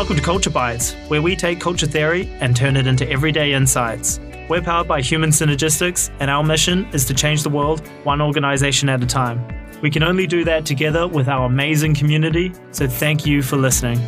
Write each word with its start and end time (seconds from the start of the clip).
Welcome 0.00 0.16
to 0.16 0.22
Culture 0.22 0.48
Bites, 0.48 0.94
where 1.08 1.20
we 1.20 1.36
take 1.36 1.60
culture 1.60 1.84
theory 1.84 2.26
and 2.40 2.56
turn 2.56 2.74
it 2.78 2.86
into 2.86 3.06
everyday 3.10 3.52
insights. 3.52 4.18
We're 4.48 4.62
powered 4.62 4.88
by 4.88 5.02
Human 5.02 5.28
Synergistics, 5.28 6.10
and 6.20 6.30
our 6.30 6.42
mission 6.42 6.86
is 6.94 7.04
to 7.04 7.12
change 7.12 7.42
the 7.42 7.50
world 7.50 7.86
one 8.04 8.22
organization 8.22 8.88
at 8.88 9.02
a 9.02 9.06
time. 9.06 9.46
We 9.82 9.90
can 9.90 10.02
only 10.02 10.26
do 10.26 10.42
that 10.44 10.64
together 10.64 11.06
with 11.06 11.28
our 11.28 11.44
amazing 11.44 11.94
community, 11.94 12.54
so 12.70 12.88
thank 12.88 13.26
you 13.26 13.42
for 13.42 13.58
listening. 13.58 14.00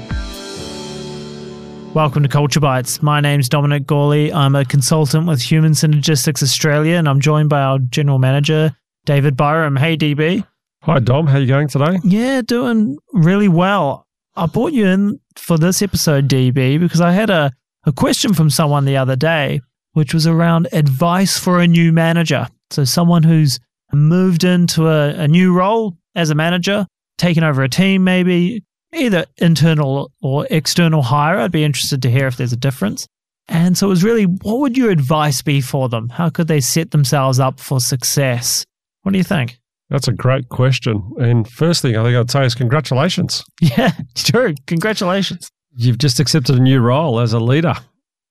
Welcome 1.93 2.23
to 2.23 2.29
Culture 2.31 2.61
Bites. 2.61 3.03
My 3.03 3.21
name's 3.21 3.51
Dominic 3.51 3.87
Gawley. 3.87 4.33
I'm 4.33 4.55
a 4.55 4.65
consultant 4.65 5.27
with 5.27 5.43
Human 5.43 5.73
Synergistics 5.73 6.43
Australia, 6.43 6.97
and 6.97 7.07
I'm 7.07 7.21
joined 7.21 7.51
by 7.51 7.61
our 7.61 7.79
general 7.79 8.19
manager, 8.19 8.75
David 9.05 9.37
Byram. 9.37 9.77
Hey, 9.77 9.99
DB. 9.99 10.47
Hi, 10.85 11.01
Dom. 11.01 11.27
How 11.27 11.37
you 11.37 11.47
going 11.47 11.69
today? 11.69 11.99
Yeah, 12.03 12.41
doing 12.41 12.97
really 13.13 13.49
well. 13.49 14.07
I 14.35 14.47
brought 14.47 14.73
you 14.73 14.87
in 14.87 15.21
for 15.39 15.59
this 15.59 15.83
episode, 15.83 16.29
DB, 16.29 16.79
because 16.79 17.01
I 17.01 17.13
had 17.13 17.31
a, 17.31 17.53
a 17.85 17.93
question 17.93 18.35
from 18.35 18.51
someone 18.51 18.85
the 18.85 18.97
other 18.97 19.17
day, 19.17 19.61
which 19.93 20.15
was 20.15 20.27
around 20.27 20.69
advice 20.73 21.39
for 21.39 21.61
a 21.61 21.67
new 21.67 21.93
manager. 21.93 22.49
So, 22.71 22.85
someone 22.85 23.23
who's 23.23 23.59
moved 23.93 24.45
into 24.45 24.89
a, 24.89 25.11
a 25.11 25.29
new 25.29 25.53
role 25.53 25.97
as 26.15 26.31
a 26.31 26.35
manager, 26.35 26.87
taken 27.19 27.45
over 27.45 27.63
a 27.63 27.69
team, 27.69 28.05
maybe 28.05 28.65
either 28.95 29.27
internal 29.39 30.11
or 30.21 30.47
external 30.51 31.03
hire. 31.03 31.39
I'd 31.39 31.53
be 31.53 31.65
interested 31.65 32.03
to 32.03 32.11
hear 32.11 32.27
if 32.27 32.37
there's 32.37 32.53
a 32.53 32.57
difference. 32.57 33.07
And 33.49 33.77
so, 33.77 33.87
it 33.87 33.91
was 33.91 34.05
really 34.05 34.25
what 34.25 34.61
would 34.61 34.77
your 34.77 34.91
advice 34.91 35.43
be 35.43 35.61
for 35.61 35.89
them? 35.89 36.09
How 36.09 36.31
could 36.31 36.49
they 36.49 36.61
set 36.61 36.91
themselves 36.91 37.41
up 37.41 37.61
for 37.61 37.81
success? 37.81 38.65
What 39.03 39.13
do 39.13 39.19
you 39.19 39.25
think? 39.25 39.59
That's 39.93 40.09
a 40.09 40.13
great 40.13 40.49
question. 40.49 41.13
And 41.21 41.47
first 41.47 41.83
thing 41.83 41.99
I 41.99 42.03
think 42.03 42.17
I'd 42.17 42.31
say 42.31 42.47
is 42.47 42.55
congratulations. 42.55 43.45
Yeah, 43.61 43.93
true. 44.15 44.55
Congratulations. 44.67 45.51
You've 45.77 45.99
just 45.99 46.19
accepted 46.19 46.57
a 46.57 46.61
new 46.61 46.81
role 46.81 47.21
as 47.21 47.35
a 47.35 47.39
leader. 47.39 47.75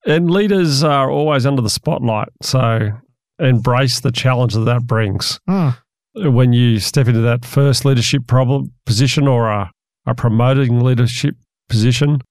And 0.07 0.31
leaders 0.31 0.83
are 0.83 1.11
always 1.11 1.45
under 1.45 1.61
the 1.61 1.69
spotlight. 1.69 2.29
So 2.41 2.89
embrace 3.37 3.99
the 3.99 4.11
challenge 4.11 4.55
that 4.55 4.61
that 4.61 4.87
brings. 4.87 5.39
Mm. 5.47 5.77
When 6.15 6.51
you 6.51 6.79
step 6.79 7.07
into 7.07 7.21
that 7.21 7.45
first 7.45 7.85
leadership 7.85 8.25
problem 8.25 8.73
position 8.87 9.27
or 9.27 9.47
a, 9.47 9.71
a 10.07 10.15
promoting 10.15 10.79
leadership 10.79 11.35
position, 11.69 12.21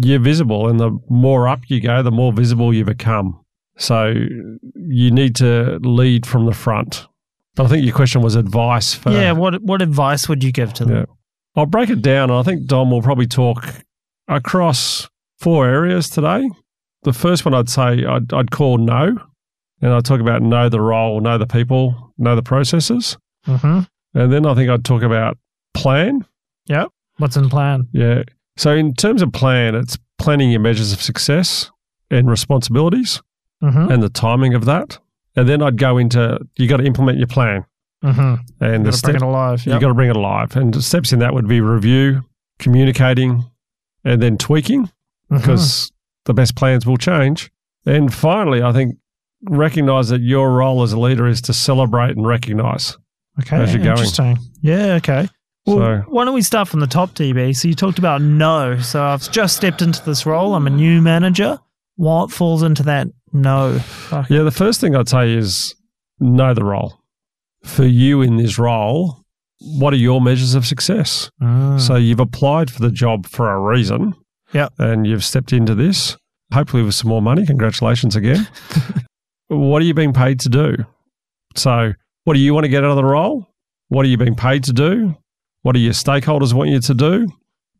you're 0.00 0.18
visible. 0.18 0.68
And 0.68 0.80
the 0.80 0.98
more 1.08 1.46
up 1.46 1.60
you 1.68 1.80
go, 1.80 2.02
the 2.02 2.10
more 2.10 2.32
visible 2.32 2.74
you 2.74 2.84
become. 2.84 3.40
So 3.78 4.14
you 4.74 5.12
need 5.12 5.36
to 5.36 5.78
lead 5.80 6.26
from 6.26 6.46
the 6.46 6.52
front. 6.52 7.06
But 7.56 7.64
I 7.66 7.68
think 7.68 7.84
your 7.84 7.94
question 7.94 8.22
was 8.22 8.36
advice 8.36 8.94
for. 8.94 9.10
Yeah, 9.10 9.32
what 9.32 9.60
what 9.62 9.82
advice 9.82 10.28
would 10.28 10.42
you 10.44 10.52
give 10.52 10.72
to 10.74 10.84
them? 10.84 10.96
Yeah. 10.96 11.04
I'll 11.56 11.66
break 11.66 11.90
it 11.90 12.00
down. 12.02 12.30
and 12.30 12.38
I 12.38 12.42
think 12.42 12.66
Dom 12.66 12.90
will 12.90 13.02
probably 13.02 13.26
talk 13.26 13.66
across 14.28 15.08
four 15.38 15.66
areas 15.66 16.08
today. 16.08 16.48
The 17.02 17.12
first 17.12 17.44
one 17.44 17.54
I'd 17.54 17.68
say 17.68 18.04
I'd, 18.04 18.32
I'd 18.32 18.50
call 18.50 18.78
know. 18.78 19.18
And 19.82 19.92
I'd 19.94 20.04
talk 20.04 20.20
about 20.20 20.42
know 20.42 20.68
the 20.68 20.80
role, 20.80 21.20
know 21.20 21.38
the 21.38 21.46
people, 21.46 22.12
know 22.18 22.36
the 22.36 22.42
processes. 22.42 23.16
Mm-hmm. 23.46 23.80
And 24.18 24.32
then 24.32 24.44
I 24.44 24.54
think 24.54 24.68
I'd 24.68 24.84
talk 24.84 25.02
about 25.02 25.38
plan. 25.72 26.26
Yep. 26.66 26.88
What's 27.16 27.36
in 27.36 27.48
plan? 27.48 27.88
Yeah. 27.92 28.24
So, 28.58 28.72
in 28.74 28.92
terms 28.94 29.22
of 29.22 29.32
plan, 29.32 29.74
it's 29.74 29.96
planning 30.18 30.50
your 30.50 30.60
measures 30.60 30.92
of 30.92 31.00
success 31.00 31.70
and 32.10 32.28
responsibilities 32.30 33.22
Mm-hmm. 33.62 33.90
and 33.92 34.02
the 34.02 34.08
timing 34.08 34.54
of 34.54 34.64
that. 34.64 34.98
And 35.40 35.48
then 35.48 35.62
I'd 35.62 35.78
go 35.78 35.96
into 35.98 36.38
you 36.56 36.68
got 36.68 36.76
to 36.78 36.84
implement 36.84 37.18
your 37.18 37.26
plan. 37.26 37.64
Mm-hmm. 38.04 38.34
And 38.64 38.86
the 38.86 38.90
Gotta 38.90 39.02
bring 39.06 39.16
it 39.16 39.22
alive. 39.22 39.66
you 39.66 39.72
Yep. 39.72 39.80
got 39.80 39.88
to 39.88 39.94
bring 39.94 40.10
it 40.10 40.16
alive. 40.16 40.56
And 40.56 40.72
the 40.74 40.82
steps 40.82 41.12
in 41.12 41.18
that 41.20 41.34
would 41.34 41.48
be 41.48 41.60
review, 41.60 42.22
communicating, 42.58 43.44
and 44.04 44.22
then 44.22 44.38
tweaking 44.38 44.86
Mhm. 45.30 45.38
because 45.38 45.92
the 46.24 46.34
best 46.34 46.56
plans 46.56 46.86
will 46.86 46.96
change. 46.96 47.50
And 47.86 48.12
finally, 48.12 48.62
I 48.62 48.72
think 48.72 48.96
recognize 49.48 50.08
that 50.10 50.20
your 50.20 50.52
role 50.52 50.82
as 50.82 50.92
a 50.92 50.98
leader 50.98 51.26
is 51.26 51.40
to 51.42 51.52
celebrate 51.52 52.16
and 52.16 52.26
recognize. 52.26 52.96
okay, 53.40 53.56
as 53.56 53.72
you're 53.72 53.82
going. 53.82 53.92
interesting. 53.96 54.38
Yeah. 54.60 54.94
Okay. 55.00 55.28
Well, 55.66 55.76
So- 55.78 56.04
why 56.08 56.24
don't 56.24 56.34
we 56.34 56.42
start 56.42 56.68
from 56.68 56.80
the 56.80 56.86
top, 56.86 57.14
DB? 57.14 57.52
So 57.54 57.68
you 57.68 57.74
talked 57.74 57.98
about 57.98 58.20
no. 58.22 58.78
So 58.80 59.02
I've 59.02 59.30
just 59.30 59.56
stepped 59.56 59.80
into 59.82 60.04
this 60.04 60.26
role. 60.26 60.54
I'm 60.54 60.66
a 60.66 60.70
new 60.70 61.00
manager. 61.00 61.58
What 62.00 62.32
falls 62.32 62.62
into 62.62 62.82
that 62.84 63.08
no? 63.30 63.78
Yeah, 64.30 64.42
the 64.42 64.50
first 64.50 64.80
thing 64.80 64.96
I'd 64.96 65.10
say 65.10 65.34
is 65.34 65.74
know 66.18 66.54
the 66.54 66.64
role. 66.64 66.98
For 67.62 67.84
you 67.84 68.22
in 68.22 68.38
this 68.38 68.58
role, 68.58 69.22
what 69.58 69.92
are 69.92 69.98
your 69.98 70.18
measures 70.18 70.54
of 70.54 70.64
success? 70.64 71.30
Mm. 71.42 71.78
So 71.78 71.96
you've 71.96 72.18
applied 72.18 72.70
for 72.70 72.80
the 72.80 72.90
job 72.90 73.26
for 73.26 73.50
a 73.50 73.60
reason. 73.60 74.14
Yep. 74.54 74.72
And 74.78 75.06
you've 75.06 75.22
stepped 75.22 75.52
into 75.52 75.74
this, 75.74 76.16
hopefully 76.54 76.82
with 76.82 76.94
some 76.94 77.10
more 77.10 77.20
money. 77.20 77.44
Congratulations 77.44 78.16
again. 78.16 78.48
what 79.48 79.82
are 79.82 79.84
you 79.84 79.92
being 79.92 80.14
paid 80.14 80.40
to 80.40 80.48
do? 80.48 80.76
So, 81.54 81.92
what 82.24 82.32
do 82.32 82.40
you 82.40 82.54
want 82.54 82.64
to 82.64 82.70
get 82.70 82.82
out 82.82 82.92
of 82.92 82.96
the 82.96 83.04
role? 83.04 83.46
What 83.88 84.06
are 84.06 84.08
you 84.08 84.16
being 84.16 84.36
paid 84.36 84.64
to 84.64 84.72
do? 84.72 85.18
What 85.60 85.72
do 85.72 85.80
your 85.80 85.92
stakeholders 85.92 86.54
want 86.54 86.70
you 86.70 86.80
to 86.80 86.94
do? 86.94 87.28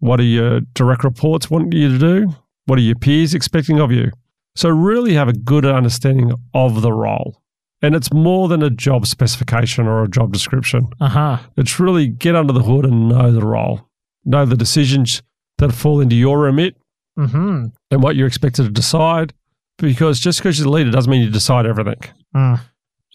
What 0.01 0.19
do 0.19 0.25
your 0.25 0.61
direct 0.75 1.05
reports 1.05 1.49
want 1.49 1.73
you 1.73 1.89
to 1.89 1.99
do? 1.99 2.35
What 2.71 2.79
are 2.79 2.83
your 2.83 2.95
peers 2.95 3.35
expecting 3.35 3.81
of 3.81 3.91
you? 3.91 4.13
So, 4.55 4.69
really 4.69 5.15
have 5.15 5.29
a 5.29 5.33
good 5.33 5.65
understanding 5.67 6.33
of 6.55 6.83
the 6.83 6.93
role. 6.93 7.43
And 7.83 7.97
it's 7.97 8.13
more 8.13 8.47
than 8.47 8.63
a 8.63 8.71
job 8.71 9.07
specification 9.07 9.89
or 9.89 10.05
a 10.05 10.09
job 10.09 10.33
description. 10.33 10.87
uh-huh. 11.01 11.39
It's 11.57 11.81
really 11.81 12.07
get 12.07 12.37
under 12.37 12.53
the 12.53 12.63
hood 12.63 12.85
and 12.85 13.09
know 13.09 13.33
the 13.33 13.45
role, 13.45 13.89
know 14.25 14.45
the 14.47 14.57
decisions 14.57 15.21
that 15.59 15.73
fall 15.73 16.01
into 16.01 16.15
your 16.15 16.39
remit 16.39 16.77
Mm-hmm. 17.19 17.67
and 17.91 18.03
what 18.05 18.15
you're 18.15 18.29
expected 18.29 18.63
to 18.67 18.71
decide. 18.71 19.35
Because 19.79 20.21
just 20.21 20.39
because 20.39 20.59
you're 20.59 20.65
the 20.67 20.71
leader 20.71 20.93
doesn't 20.93 21.11
mean 21.11 21.23
you 21.23 21.31
decide 21.31 21.67
everything. 21.67 22.01
Mm. 22.37 22.61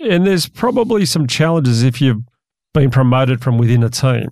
And 0.02 0.28
there's 0.28 0.50
probably 0.50 1.06
some 1.06 1.28
challenges 1.28 1.82
if 1.82 2.02
you've 2.02 2.24
been 2.74 2.92
promoted 2.92 3.42
from 3.42 3.58
within 3.58 3.84
a 3.84 3.90
team 3.90 4.28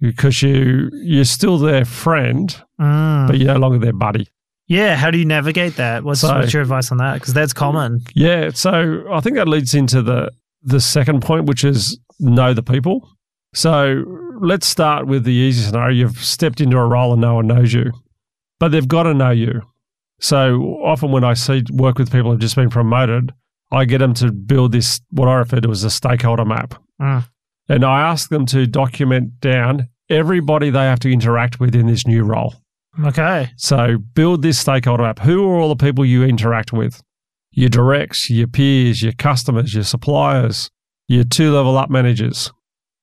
because 0.00 0.42
you 0.42 0.90
you're 0.92 1.24
still 1.24 1.58
their 1.58 1.84
friend, 1.84 2.54
Mm. 2.80 3.26
but 3.26 3.38
you're 3.38 3.52
no 3.54 3.58
longer 3.60 3.78
their 3.78 3.92
buddy. 3.94 4.28
Yeah. 4.70 4.94
How 4.96 5.10
do 5.10 5.18
you 5.18 5.24
navigate 5.26 5.76
that? 5.76 6.04
What's, 6.04 6.20
So- 6.20 6.34
what's 6.38 6.52
your 6.54 6.62
advice 6.62 6.90
on 6.90 6.98
that? 6.98 7.14
Because 7.14 7.34
that's 7.34 7.52
common. 7.52 8.00
Yeah, 8.14 8.50
so 8.54 9.04
I 9.12 9.20
think 9.20 9.36
that 9.36 9.48
leads 9.48 9.74
into 9.74 10.00
the 10.00 10.30
the 10.62 10.80
second 10.80 11.20
point, 11.22 11.44
which 11.46 11.64
is 11.64 11.98
know 12.18 12.54
the 12.54 12.62
people. 12.62 13.08
So 13.54 14.04
let's 14.40 14.66
start 14.66 15.06
with 15.06 15.24
the 15.24 15.32
easy 15.32 15.62
scenario. 15.66 15.94
You've 15.96 16.18
stepped 16.24 16.60
into 16.60 16.76
a 16.78 16.86
role 16.86 17.12
and 17.12 17.20
no 17.20 17.34
one 17.34 17.46
knows 17.46 17.72
you, 17.72 17.90
but 18.58 18.68
they've 18.70 18.86
got 18.86 19.02
to 19.04 19.14
know 19.14 19.30
you. 19.30 19.62
So 20.20 20.60
often 20.84 21.10
when 21.12 21.24
I 21.24 21.34
see 21.34 21.64
work 21.72 21.98
with 21.98 22.12
people 22.12 22.30
who've 22.30 22.40
just 22.40 22.56
been 22.56 22.68
promoted, 22.70 23.32
I 23.72 23.86
get 23.86 23.98
them 23.98 24.12
to 24.14 24.30
build 24.30 24.72
this 24.72 25.00
what 25.10 25.28
I 25.28 25.34
refer 25.36 25.60
to 25.60 25.70
as 25.70 25.82
a 25.84 25.90
stakeholder 25.90 26.44
map, 26.44 26.74
Mm. 27.00 27.24
and 27.68 27.84
I 27.84 28.02
ask 28.02 28.28
them 28.28 28.44
to 28.46 28.66
document 28.66 29.40
down 29.40 29.88
everybody 30.10 30.68
they 30.70 30.84
have 30.84 31.00
to 31.00 31.10
interact 31.10 31.58
with 31.60 31.74
in 31.74 31.86
this 31.86 32.06
new 32.06 32.22
role. 32.22 32.54
Okay. 33.04 33.50
So 33.56 33.98
build 33.98 34.42
this 34.42 34.58
stakeholder 34.58 35.04
map. 35.04 35.20
Who 35.20 35.48
are 35.48 35.58
all 35.58 35.68
the 35.68 35.76
people 35.76 36.04
you 36.04 36.24
interact 36.24 36.72
with? 36.72 37.02
Your 37.52 37.68
directs, 37.68 38.30
your 38.30 38.46
peers, 38.46 39.02
your 39.02 39.12
customers, 39.12 39.74
your 39.74 39.84
suppliers, 39.84 40.70
your 41.08 41.24
two 41.24 41.52
level 41.52 41.76
up 41.76 41.90
managers. 41.90 42.52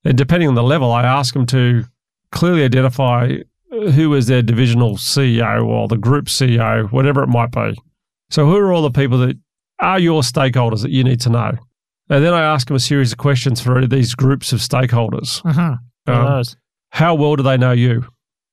And 0.03 0.18
depending 0.18 0.47
on 0.47 0.56
the 0.56 0.64
level, 0.64 0.92
I 0.92 1.03
ask 1.03 1.34
them 1.34 1.46
to 1.47 1.84
clearly 2.31 2.64
identify 2.64 3.38
who 3.70 4.14
is 4.14 4.28
their 4.28 4.42
divisional 4.42 4.96
CEO 4.96 5.66
or 5.66 5.88
the 5.88 5.97
group 5.97 6.26
CEO, 6.26 6.90
whatever 6.92 7.24
it 7.24 7.28
might 7.28 7.52
be. 7.52 7.76
So 8.30 8.46
who 8.46 8.56
are 8.58 8.72
all 8.72 8.81
the 8.81 8.92
people 8.92 9.18
that 9.20 9.38
are 9.80 10.00
your 10.00 10.22
stakeholders 10.22 10.81
that 10.81 10.92
you 10.92 11.03
need 11.03 11.22
to 11.22 11.30
know? 11.30 11.52
And 12.09 12.24
then 12.24 12.34
I 12.34 12.42
ask 12.42 12.68
them 12.68 12.76
a 12.76 12.80
series 12.80 13.12
of 13.12 13.18
questions 13.18 13.59
for 13.59 13.86
these 13.86 14.16
groups 14.16 14.53
of 14.53 14.59
stakeholders. 14.59 15.42
Mm-hmm. 15.44 16.12
Um, 16.12 16.44
how 16.92 17.16
well 17.16 17.36
do 17.36 17.44
they 17.44 17.58
know 17.58 17.74
you? 17.74 18.06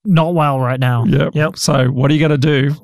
Not 0.04 0.34
well 0.34 0.60
right 0.60 0.80
now. 0.80 1.04
Yep. 1.04 1.34
Yep. 1.34 1.56
So 1.56 1.86
what 1.88 2.10
are 2.10 2.14
you 2.14 2.20
going 2.20 2.38
to 2.38 2.38
do? 2.38 2.74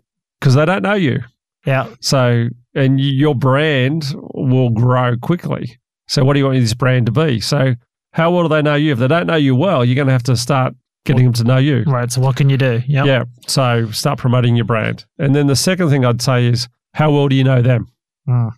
Because 0.40 0.54
they 0.54 0.64
don't 0.64 0.82
know 0.82 0.94
you. 0.94 1.20
Yeah. 1.66 1.92
So, 2.00 2.48
and 2.74 3.00
your 3.00 3.34
brand 3.34 4.14
will 4.34 4.70
grow 4.70 5.16
quickly. 5.16 5.78
So, 6.08 6.24
what 6.24 6.34
do 6.34 6.38
you 6.38 6.46
want 6.46 6.58
this 6.58 6.74
brand 6.74 7.06
to 7.06 7.12
be? 7.12 7.40
So, 7.40 7.74
how 8.12 8.30
well 8.30 8.44
do 8.44 8.48
they 8.48 8.62
know 8.62 8.74
you? 8.74 8.92
If 8.92 8.98
they 8.98 9.08
don't 9.08 9.26
know 9.26 9.36
you 9.36 9.54
well, 9.54 9.84
you're 9.84 9.94
going 9.94 10.06
to 10.06 10.12
have 10.12 10.22
to 10.24 10.36
start 10.36 10.74
getting 11.04 11.24
them 11.24 11.32
to 11.34 11.44
know 11.44 11.58
you. 11.58 11.82
Right. 11.86 12.10
So 12.10 12.20
what 12.20 12.36
can 12.36 12.50
you 12.50 12.56
do? 12.56 12.82
Yep. 12.86 13.06
Yeah. 13.06 13.24
So, 13.46 13.90
start 13.90 14.18
promoting 14.18 14.56
your 14.56 14.64
brand. 14.64 15.04
And 15.18 15.34
then 15.34 15.46
the 15.46 15.56
second 15.56 15.90
thing 15.90 16.04
I'd 16.04 16.22
say 16.22 16.46
is, 16.46 16.68
how 16.94 17.10
well 17.12 17.28
do 17.28 17.36
you 17.36 17.44
know 17.44 17.62
them? 17.62 17.86
Mm. 18.28 18.50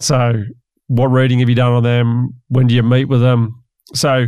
So, 0.00 0.42
what 0.88 1.06
reading 1.06 1.38
have 1.40 1.48
you 1.48 1.54
done 1.54 1.72
on 1.72 1.82
them? 1.82 2.34
When 2.48 2.66
do 2.66 2.74
you 2.74 2.82
meet 2.82 3.06
with 3.06 3.20
them? 3.20 3.62
So, 3.94 4.26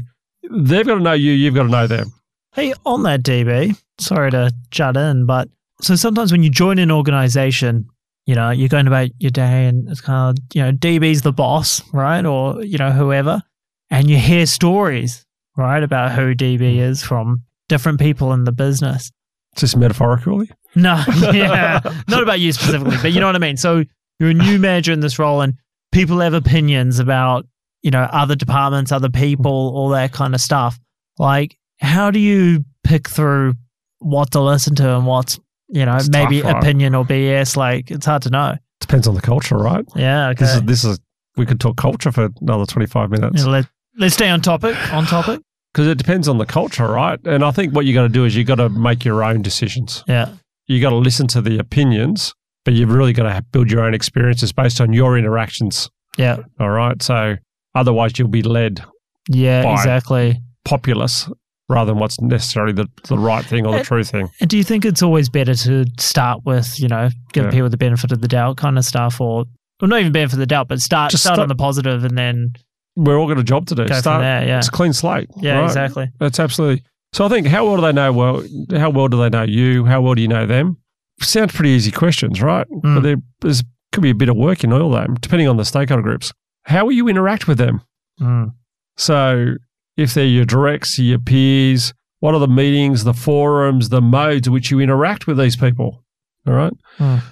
they've 0.51 0.87
got 0.87 0.95
to 0.95 1.01
know 1.01 1.13
you, 1.13 1.33
you've 1.33 1.55
got 1.55 1.65
to 1.65 1.69
know 1.69 1.87
them. 1.87 2.13
Hey, 2.53 2.75
on 2.85 3.05
that 3.05 3.23
DB, 3.23 3.81
sorry 4.01 4.31
to 4.33 4.53
jut 4.71 4.97
in, 4.97 5.27
but 5.27 5.49
so 5.81 5.95
sometimes 5.95 6.33
when 6.33 6.43
you 6.43 6.51
join 6.51 6.79
an 6.79 6.91
organization, 6.91 7.89
you 8.27 8.35
know, 8.35 8.51
you're 8.51 8.69
going 8.69 8.87
about 8.87 9.11
your 9.19 9.31
day 9.31 9.67
and 9.67 9.89
it's 9.89 10.01
kind 10.01 10.37
of, 10.37 10.45
you 10.55 10.63
know, 10.63 10.73
DB's 10.73 11.23
the 11.23 11.33
boss, 11.33 11.83
right? 11.93 12.25
Or, 12.25 12.63
you 12.63 12.79
know, 12.79 12.91
whoever. 12.91 13.43
And 13.91 14.09
you 14.09 14.19
hear 14.19 14.47
stories, 14.47 15.25
right, 15.57 15.83
about 15.83 16.13
who 16.13 16.35
DB 16.35 16.75
hmm. 16.75 16.81
is 16.81 17.03
from 17.03 17.43
different 17.69 18.01
people 18.01 18.33
in 18.33 18.45
the 18.45 18.53
business. 18.53 19.11
Just 19.57 19.77
metaphorically. 19.77 20.51
No, 20.75 21.03
yeah, 21.33 21.81
not 22.09 22.23
about 22.23 22.39
you 22.39 22.53
specifically, 22.53 22.97
but 23.03 23.13
you 23.13 23.21
know 23.21 23.27
what 23.27 23.35
I 23.35 23.41
mean. 23.41 23.57
So 23.57 23.85
you're 24.21 24.31
a 24.31 24.35
new 24.35 24.59
manager 24.59 24.93
in 24.93 25.01
this 25.01 25.19
role, 25.19 25.41
and 25.41 25.55
people 25.91 26.21
have 26.21 26.35
opinions 26.35 27.01
about 27.01 27.47
you 27.83 27.91
know 27.91 28.03
other 28.03 28.37
departments, 28.37 28.93
other 28.93 29.09
people, 29.09 29.51
all 29.51 29.89
that 29.89 30.13
kind 30.13 30.37
of 30.37 30.41
stuff. 30.41 30.79
Like, 31.19 31.59
how 31.81 32.11
do 32.11 32.19
you 32.19 32.65
pick 32.85 33.09
through 33.09 33.55
what 33.99 34.31
to 34.33 34.41
listen 34.41 34.75
to 34.77 34.97
and 34.97 35.07
what's 35.07 35.39
you 35.69 35.85
know 35.87 35.97
It's 35.97 36.09
maybe 36.11 36.41
tough, 36.43 36.53
right? 36.55 36.63
opinion 36.63 36.95
or 36.95 37.05
BS? 37.05 37.57
Like, 37.57 37.91
it's 37.91 38.07
hard 38.07 38.23
to 38.23 38.31
know. 38.31 38.57
Depends 38.81 39.07
on 39.07 39.15
the 39.15 39.21
culture, 39.21 39.57
right? 39.57 39.85
Yeah, 39.95 40.29
okay. 40.31 40.45
This 40.45 40.55
is 40.57 40.63
this 40.63 40.85
is 40.85 41.01
we 41.37 41.47
could 41.47 41.61
talk 41.61 41.77
culture 41.77 42.11
for 42.13 42.29
another 42.41 42.67
twenty 42.67 42.87
five 42.87 43.11
minutes 43.11 43.43
Yeah, 43.45 43.51
let, 43.51 43.67
let's 43.99 44.15
stay 44.15 44.29
on 44.29 44.41
topic. 44.41 44.75
On 44.93 45.05
topic. 45.07 45.41
because 45.73 45.87
it 45.87 45.99
depends 45.99 46.29
on 46.29 46.39
the 46.39 46.47
culture, 46.47 46.87
right? 46.89 47.21
And 47.25 47.45
I 47.45 47.51
think 47.51 47.75
what 47.75 47.85
you 47.87 47.95
got 47.95 48.03
to 48.03 48.09
do 48.09 48.25
is 48.25 48.35
you 48.35 48.45
got 48.45 48.57
to 48.57 48.69
make 48.69 49.05
your 49.05 49.23
own 49.23 49.43
decisions. 49.43 50.03
Yeah. 50.09 50.31
You 50.67 50.81
got 50.81 50.91
to 50.91 50.97
listen 50.97 51.27
to 51.29 51.41
the 51.43 51.59
opinions, 51.59 52.33
but 52.65 52.75
you've 52.75 52.93
really 52.93 53.13
got 53.13 53.25
to 53.25 53.45
build 53.53 53.71
your 53.71 53.85
own 53.85 53.93
experiences 53.95 54.53
based 54.53 54.81
on 54.81 54.93
your 54.93 55.17
interactions. 55.19 55.89
Yeah. 56.19 56.39
All 56.59 56.71
right, 56.71 57.01
so 57.03 57.37
otherwise 57.75 58.19
you'll 58.19 58.29
be 58.29 58.43
led 58.43 58.83
Yeah. 59.29 59.73
Exactly. 59.73 60.41
populace 60.65 61.29
rather 61.71 61.93
than 61.93 61.99
what's 62.01 62.21
necessarily 62.21 62.73
the, 62.73 62.87
the 63.09 63.17
right 63.17 63.45
thing 63.45 63.65
or 63.65 63.73
the 63.73 63.81
Uh, 63.81 63.85
true 63.85 64.05
thing. 64.05 64.29
And 64.41 64.51
do 64.51 64.57
you 64.59 64.65
think 64.65 64.85
it's 64.85 65.03
always 65.03 65.29
better 65.31 65.55
to 65.55 65.85
start 65.99 66.41
with, 66.45 66.79
you 66.81 66.89
know, 66.89 67.09
give 67.33 67.45
Yeah. 67.45 67.51
people 67.51 67.69
the 67.71 67.77
benefit 67.79 68.13
of 68.13 68.21
the 68.21 68.29
doubt 68.29 68.57
kind 68.57 68.77
of 68.77 68.85
stuff, 68.85 69.21
or 69.21 69.45
well, 69.81 69.89
not 69.89 70.01
even 70.01 70.13
benefit 70.13 70.35
of 70.35 70.41
the 70.41 70.47
doubt, 70.47 70.69
but 70.69 70.81
start 70.83 71.11
Just 71.13 71.23
start, 71.23 71.37
start- 71.37 71.45
on 71.45 71.49
the 71.49 71.55
positive 71.55 72.05
and 72.05 72.19
then 72.19 72.53
We're 72.97 73.17
all 73.19 73.29
got 73.29 73.39
a 73.39 73.45
job 73.45 73.67
to 73.69 73.75
do. 73.75 73.87
go 73.87 73.95
Start, 73.95 74.17
from 74.17 74.23
there? 74.23 74.47
Yeah. 74.47 74.59
It's 74.59 74.69
a 74.69 74.73
clean 74.73 74.93
slate. 74.93 75.31
Yeah. 75.41 75.59
right? 75.61 75.65
Exactly. 75.65 76.11
That's 76.19 76.39
absolutely. 76.41 76.83
So 77.13 77.25
I 77.25 77.29
think 77.29 77.47
how 77.47 77.65
well 77.65 77.77
do 77.77 77.83
they 77.83 77.93
know? 77.93 78.13
Well, 78.13 78.45
how 78.73 78.91
well 78.91 79.09
do 79.09 79.17
they 79.19 79.31
know 79.31 79.43
you? 79.45 79.85
How 79.87 80.01
well 80.03 80.15
do 80.15 80.23
you 80.23 80.29
know 80.29 80.47
them? 80.47 80.77
Sounds 81.23 81.53
pretty 81.53 81.71
easy 81.71 81.91
questions, 81.91 82.43
right? 82.43 82.67
Mm. 82.69 82.95
But 82.97 83.01
there 83.03 83.17
there's, 83.41 83.63
could 83.93 84.03
be 84.03 84.11
a 84.11 84.15
bit 84.15 84.29
of 84.29 84.37
work 84.37 84.65
in 84.65 84.73
all 84.73 84.91
that, 84.91 85.21
depending 85.21 85.49
on 85.49 85.57
the 85.57 85.65
stakeholder 85.65 86.03
groups. 86.03 86.33
How 86.65 86.85
will 86.85 86.93
you 86.93 87.09
interact 87.09 87.47
with 87.49 87.59
them? 87.59 87.81
Mm. 88.21 88.53
So 88.97 89.55
if 90.01 90.15
they're 90.15 90.25
your 90.25 90.45
directs, 90.45 90.99
your 90.99 91.19
peers, 91.19 91.93
what 92.21 92.35
are 92.35 92.41
the 92.41 92.49
meetings, 92.49 93.05
the 93.05 93.15
forums, 93.15 93.89
the 93.89 94.01
modes 94.01 94.47
in 94.47 94.53
which 94.53 94.71
you 94.71 94.81
interact 94.81 95.27
with 95.27 95.39
these 95.39 95.57
people? 95.57 96.05
All 96.47 96.55
right. 96.55 96.73
Mm. 96.99 97.23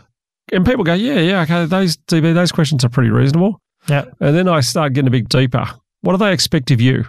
And 0.53 0.67
people 0.67 0.85
go, 0.85 0.95
yeah, 0.95 1.21
yeah, 1.21 1.43
okay, 1.43 1.67
those 1.67 1.97
DB, 1.97 2.35
those 2.35 2.53
questions 2.53 2.85
are 2.85 2.89
pretty 2.89 3.11
reasonable. 3.11 3.61
Yeah. 3.89 4.05
And 4.21 4.35
then 4.35 4.49
I 4.49 4.61
start 4.61 4.93
getting 4.93 5.09
a 5.09 5.11
bit 5.11 5.29
deeper. 5.29 5.67
What 6.01 6.13
do 6.13 6.19
they 6.19 6.33
expect 6.33 6.71
of 6.71 6.81
you? 6.81 7.05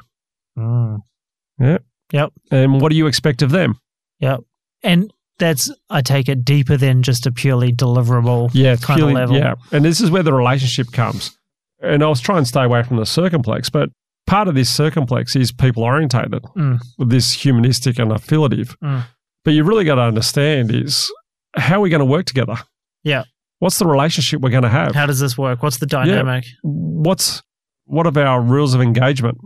Mm. 0.57 0.99
Yeah. 1.59 1.77
Yep. 2.11 2.33
And 2.51 2.81
what 2.81 2.89
do 2.89 2.97
you 2.97 3.07
expect 3.07 3.41
of 3.41 3.51
them? 3.51 3.79
Yep. 4.19 4.41
And 4.83 5.13
that's 5.39 5.71
I 5.89 6.01
take 6.01 6.29
it 6.29 6.43
deeper 6.43 6.77
than 6.77 7.01
just 7.01 7.25
a 7.25 7.31
purely 7.31 7.71
deliverable. 7.71 8.51
Yeah, 8.53 8.75
kind 8.75 9.01
of 9.01 9.11
level. 9.11 9.37
Yeah, 9.37 9.55
and 9.71 9.83
this 9.85 10.01
is 10.01 10.11
where 10.11 10.23
the 10.23 10.33
relationship 10.33 10.91
comes. 10.91 11.37
And 11.81 12.03
I 12.03 12.07
was 12.07 12.19
trying 12.19 12.43
to 12.43 12.45
stay 12.45 12.63
away 12.63 12.83
from 12.83 12.97
the 12.97 13.03
circumplex, 13.03 13.71
but 13.71 13.89
part 14.29 14.47
of 14.47 14.55
this 14.55 14.69
circumplex 14.75 15.35
is 15.35 15.51
people 15.51 15.83
orientated, 15.83 16.43
Mm. 16.55 16.79
this 17.07 17.33
humanistic 17.33 17.97
and 17.99 18.11
affiliative. 18.11 18.75
Mm. 18.83 19.03
But 19.43 19.53
you've 19.53 19.67
really 19.67 19.85
got 19.85 19.95
to 19.95 20.01
understand 20.01 20.71
is 20.73 21.11
how 21.55 21.77
are 21.77 21.81
we 21.81 21.89
going 21.89 21.99
to 21.99 22.05
work 22.05 22.25
together? 22.25 22.55
Yeah. 23.03 23.23
What's 23.59 23.79
the 23.79 23.85
relationship 23.87 24.41
we're 24.41 24.49
going 24.51 24.63
to 24.63 24.69
have? 24.69 24.93
How 24.95 25.05
does 25.05 25.19
this 25.19 25.37
work? 25.37 25.63
What's 25.63 25.77
the 25.77 25.85
dynamic? 25.85 26.45
What's 26.63 27.41
what 27.85 28.05
are 28.05 28.23
our 28.25 28.41
rules 28.41 28.75
of 28.75 28.81
engagement, 28.81 29.37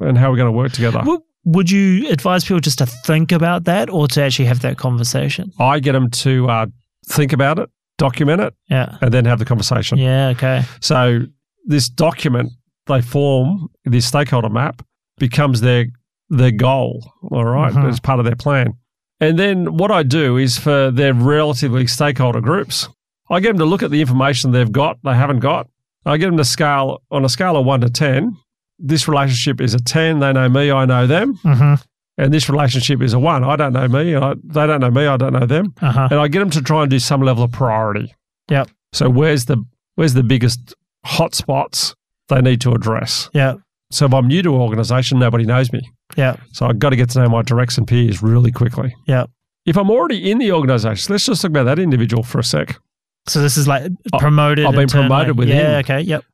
and 0.00 0.18
how 0.18 0.28
are 0.28 0.32
we 0.32 0.36
going 0.36 0.52
to 0.52 0.58
work 0.58 0.72
together? 0.72 1.00
Would, 1.04 1.20
would 1.44 1.70
you 1.70 2.08
advise 2.10 2.42
people 2.44 2.58
just 2.60 2.78
to 2.78 2.86
think 2.86 3.30
about 3.30 3.64
that 3.64 3.88
or 3.88 4.08
to 4.08 4.22
actually 4.22 4.46
have 4.46 4.60
that 4.62 4.76
conversation? 4.76 5.52
I 5.60 5.78
get 5.78 5.92
them 5.92 6.10
to 6.10 6.48
uh, 6.50 6.66
think 7.08 7.32
about 7.32 7.60
it, 7.60 7.70
document 7.96 8.40
it, 8.42 8.54
Yeah. 8.68 8.98
and 9.00 9.14
then 9.14 9.24
have 9.26 9.38
the 9.38 9.44
conversation. 9.44 9.98
Yeah. 9.98 10.28
Okay. 10.30 10.64
So 10.80 11.20
this 11.64 11.88
document 11.88 12.50
they 12.86 13.00
form, 13.02 13.68
this 13.84 14.06
stakeholder 14.06 14.48
map, 14.48 14.82
becomes 15.18 15.60
their 15.60 15.86
their 16.28 16.50
goal. 16.50 17.08
All 17.30 17.44
right? 17.44 17.72
Mhm. 17.72 17.88
as 17.88 18.00
part 18.00 18.18
of 18.18 18.24
their 18.24 18.34
plan. 18.36 18.74
And 19.20 19.38
then 19.38 19.76
what 19.76 19.90
I 19.92 20.02
do 20.02 20.36
is 20.36 20.58
for 20.58 20.90
their 20.90 21.14
relatively 21.14 21.86
stakeholder 21.86 22.40
groups, 22.40 22.88
I 23.30 23.40
get 23.40 23.48
them 23.50 23.58
to 23.58 23.64
look 23.64 23.82
at 23.82 23.90
the 23.90 24.00
information 24.00 24.50
they've 24.50 24.70
got, 24.72 24.98
they 25.04 25.14
haven't 25.14 25.38
got. 25.40 25.68
I 26.04 26.16
get 26.18 26.26
them 26.26 26.36
to 26.36 26.44
scale 26.44 27.00
on 27.10 27.24
a 27.24 27.28
scale 27.28 27.56
of 27.56 27.64
one 27.64 27.80
to 27.80 27.90
ten. 27.90 28.36
This 28.78 29.08
relationship 29.08 29.60
is 29.60 29.72
a 29.74 29.80
ten. 29.80 30.18
They 30.18 30.32
know 30.32 30.48
me, 30.48 30.70
I 30.70 30.84
know 30.84 31.06
them, 31.06 31.38
Mm-hmm. 31.44 31.74
and 32.18 32.34
this 32.34 32.48
relationship 32.50 33.00
is 33.00 33.12
a 33.14 33.18
one. 33.18 33.42
I 33.42 33.56
don't 33.56 33.72
know 33.72 33.88
me, 33.88 34.14
I, 34.16 34.34
they 34.44 34.66
don't 34.66 34.80
know 34.80 34.90
me, 34.90 35.06
I 35.06 35.16
don't 35.16 35.32
know 35.32 35.46
them 35.46 35.74
Uh 35.80 35.92
huh. 35.92 36.08
and 36.10 36.20
I 36.20 36.28
get 36.28 36.40
them 36.40 36.50
to 36.50 36.60
try 36.62 36.82
and 36.82 36.90
do 36.90 36.98
some 36.98 37.22
level 37.22 37.44
of 37.44 37.52
priority. 37.52 38.14
Yep. 38.50 38.68
So 38.92 39.08
where's 39.08 39.44
the 39.46 39.64
where's 39.94 40.14
the 40.14 40.22
biggest 40.24 40.74
hot 41.04 41.34
spots 41.34 41.94
they 42.28 42.40
need 42.40 42.60
to 42.62 42.72
address? 42.72 43.30
Yeah. 43.32 43.54
So 43.90 44.06
if 44.06 44.14
I'm 44.14 44.26
new 44.26 44.42
to 44.42 44.54
an 44.54 44.60
organisation, 44.60 45.18
nobody 45.18 45.44
knows 45.44 45.72
me. 45.72 45.80
Yeah. 46.16 46.36
So 46.52 46.66
I've 46.66 46.78
got 46.78 46.90
to 46.90 46.96
get 46.96 47.10
to 47.10 47.20
know 47.20 47.28
my 47.28 47.42
directs 47.42 47.78
and 47.78 47.86
peers 47.86 48.22
really 48.22 48.50
quickly. 48.50 48.94
Yeah. 49.06 49.26
If 49.64 49.76
I'm 49.76 49.90
already 49.90 50.30
in 50.30 50.38
the 50.38 50.52
organisation, 50.52 51.12
let's 51.12 51.26
just 51.26 51.42
talk 51.42 51.50
about 51.50 51.64
that 51.64 51.78
individual 51.78 52.22
for 52.22 52.38
a 52.38 52.44
sec. 52.44 52.78
So 53.26 53.40
this 53.40 53.56
is 53.56 53.66
like 53.66 53.90
promoted. 54.18 54.66
I've 54.66 54.74
been 54.74 54.88
promoted 54.88 55.38
within. 55.38 55.56
Yeah. 55.56 55.78
Okay. 55.78 56.00
Yep. 56.00 56.24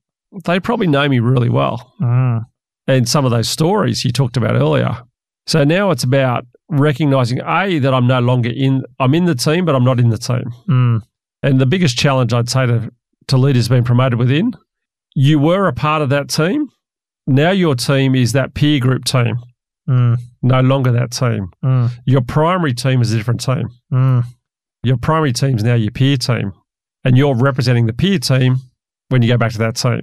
They 0.44 0.60
probably 0.60 0.86
know 0.86 1.08
me 1.08 1.18
really 1.18 1.48
well. 1.48 1.94
Mm. 2.00 2.44
And 2.86 3.08
some 3.08 3.24
of 3.24 3.30
those 3.30 3.48
stories 3.48 4.04
you 4.04 4.12
talked 4.12 4.36
about 4.36 4.54
earlier. 4.54 5.02
So 5.46 5.64
now 5.64 5.90
it's 5.90 6.04
about 6.04 6.46
recognizing 6.68 7.40
A, 7.40 7.78
that 7.78 7.92
I'm 7.92 8.06
no 8.06 8.20
longer 8.20 8.50
in 8.50 8.82
I'm 8.98 9.14
in 9.14 9.26
the 9.26 9.34
team, 9.34 9.64
but 9.64 9.74
I'm 9.74 9.84
not 9.84 10.00
in 10.00 10.10
the 10.10 10.18
team. 10.18 10.44
Mm. 10.68 11.02
And 11.42 11.60
the 11.60 11.66
biggest 11.66 11.98
challenge 11.98 12.32
I'd 12.32 12.48
say 12.48 12.66
to, 12.66 12.90
to 13.28 13.36
leaders 13.36 13.68
being 13.68 13.84
promoted 13.84 14.18
within, 14.18 14.52
you 15.14 15.38
were 15.38 15.66
a 15.68 15.72
part 15.72 16.02
of 16.02 16.08
that 16.10 16.28
team. 16.28 16.68
Now 17.26 17.50
your 17.50 17.74
team 17.74 18.14
is 18.14 18.32
that 18.32 18.54
peer 18.54 18.80
group 18.80 19.04
team, 19.04 19.36
Mm. 19.88 20.18
no 20.42 20.60
longer 20.60 20.92
that 20.92 21.10
team. 21.12 21.48
Mm. 21.64 21.90
Your 22.04 22.20
primary 22.20 22.72
team 22.74 23.00
is 23.00 23.12
a 23.12 23.16
different 23.16 23.40
team. 23.40 23.68
Mm. 23.92 24.24
Your 24.82 24.96
primary 24.96 25.32
team 25.32 25.56
is 25.56 25.64
now 25.64 25.74
your 25.74 25.90
peer 25.92 26.16
team. 26.16 26.52
And 27.04 27.16
you're 27.16 27.34
representing 27.34 27.86
the 27.86 27.92
peer 27.92 28.18
team 28.18 28.56
when 29.08 29.22
you 29.22 29.28
go 29.28 29.36
back 29.36 29.52
to 29.52 29.58
that 29.58 29.74
team. 29.76 30.00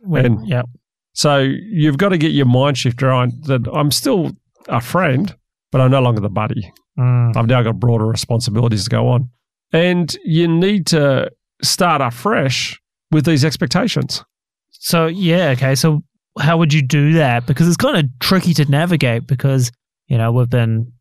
When- 0.00 0.24
And- 0.26 0.48
yep. 0.48 0.66
So 1.14 1.38
you've 1.38 1.98
got 1.98 2.08
to 2.10 2.18
get 2.18 2.32
your 2.32 2.46
mind 2.46 2.78
shift 2.78 3.02
around 3.02 3.44
that 3.44 3.68
I'm 3.72 3.90
still 3.90 4.32
a 4.68 4.80
friend, 4.80 5.34
but 5.70 5.80
I'm 5.82 5.90
no 5.90 6.00
longer 6.00 6.20
the 6.22 6.30
buddy. 6.30 6.72
Mm. 6.98 7.36
I've 7.36 7.46
now 7.46 7.62
got 7.62 7.78
broader 7.78 8.06
responsibilities 8.06 8.84
to 8.84 8.90
go 8.90 9.08
on. 9.08 9.28
And 9.74 10.14
you 10.24 10.48
need 10.48 10.86
to 10.88 11.30
start 11.62 12.00
afresh 12.02 12.80
with 13.10 13.24
these 13.26 13.44
expectations. 13.44 14.24
So 14.82 15.06
yeah, 15.06 15.50
okay. 15.50 15.76
So 15.76 16.02
how 16.40 16.58
would 16.58 16.72
you 16.72 16.82
do 16.82 17.12
that? 17.12 17.46
Because 17.46 17.68
it's 17.68 17.76
kind 17.76 17.96
of 17.96 18.10
tricky 18.18 18.52
to 18.54 18.64
navigate 18.64 19.28
because 19.28 19.70
you 20.08 20.18
know 20.18 20.32
we've 20.32 20.50
been 20.50 20.92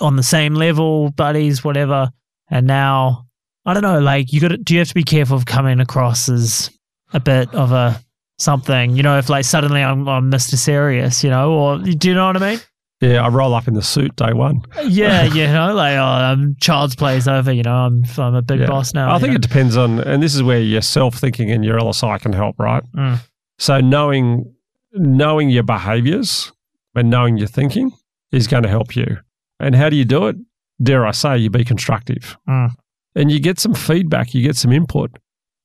on 0.00 0.16
the 0.16 0.22
same 0.22 0.54
level, 0.54 1.10
buddies, 1.10 1.62
whatever, 1.62 2.10
and 2.50 2.66
now 2.66 3.26
I 3.66 3.74
don't 3.74 3.82
know. 3.82 4.00
Like 4.00 4.32
you 4.32 4.40
got 4.40 4.48
to 4.48 4.56
do 4.56 4.72
you 4.72 4.80
have 4.80 4.88
to 4.88 4.94
be 4.94 5.02
careful 5.02 5.36
of 5.36 5.44
coming 5.44 5.80
across 5.80 6.30
as 6.30 6.70
a 7.12 7.20
bit 7.20 7.54
of 7.54 7.72
a 7.72 8.00
something? 8.38 8.96
You 8.96 9.02
know, 9.02 9.18
if 9.18 9.28
like 9.28 9.44
suddenly 9.44 9.82
I'm, 9.82 10.08
I'm 10.08 10.30
Mr. 10.30 10.56
Serious, 10.56 11.22
you 11.22 11.28
know, 11.28 11.52
or 11.52 11.78
do 11.78 12.08
you 12.08 12.14
know 12.14 12.26
what 12.26 12.42
I 12.42 12.52
mean? 12.52 12.60
Yeah, 13.00 13.24
I 13.24 13.28
roll 13.28 13.54
up 13.54 13.68
in 13.68 13.74
the 13.74 13.82
suit 13.82 14.16
day 14.16 14.32
one. 14.32 14.62
Yeah, 14.86 15.24
you 15.34 15.46
know, 15.46 15.74
like 15.74 15.96
oh, 15.96 16.02
um, 16.04 16.56
child's 16.60 16.96
play's 16.96 17.28
over. 17.28 17.52
You 17.52 17.62
know, 17.62 17.74
I'm 17.74 18.04
I'm 18.16 18.34
a 18.34 18.42
big 18.42 18.60
Yeah. 18.60 18.66
boss 18.66 18.94
now. 18.94 19.14
I 19.14 19.18
think 19.18 19.30
know? 19.32 19.36
it 19.36 19.42
depends 19.42 19.76
on, 19.76 20.00
and 20.00 20.22
this 20.22 20.34
is 20.34 20.42
where 20.42 20.60
your 20.60 20.80
self 20.80 21.14
thinking 21.16 21.50
and 21.50 21.64
your 21.64 21.78
LSI 21.78 22.18
can 22.20 22.32
help, 22.32 22.58
right? 22.58 22.82
Mm. 22.96 23.18
So 23.58 23.80
knowing 23.80 24.52
knowing 24.92 25.50
your 25.50 25.62
behaviors 25.62 26.52
and 26.94 27.10
knowing 27.10 27.36
your 27.36 27.48
thinking 27.48 27.92
is 28.32 28.46
going 28.46 28.62
to 28.62 28.68
help 28.68 28.96
you. 28.96 29.18
And 29.60 29.74
how 29.74 29.90
do 29.90 29.96
you 29.96 30.06
do 30.06 30.26
it? 30.28 30.36
Dare 30.82 31.04
I 31.06 31.10
say, 31.10 31.36
you 31.38 31.50
be 31.50 31.64
constructive, 31.64 32.36
Mm. 32.48 32.70
and 33.14 33.30
you 33.30 33.40
get 33.40 33.58
some 33.60 33.74
feedback, 33.74 34.32
you 34.34 34.42
get 34.42 34.56
some 34.56 34.72
input. 34.72 35.10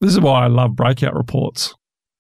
This 0.02 0.12
is 0.12 0.20
why 0.20 0.44
I 0.44 0.48
love 0.48 0.76
breakout 0.76 1.16
reports 1.16 1.74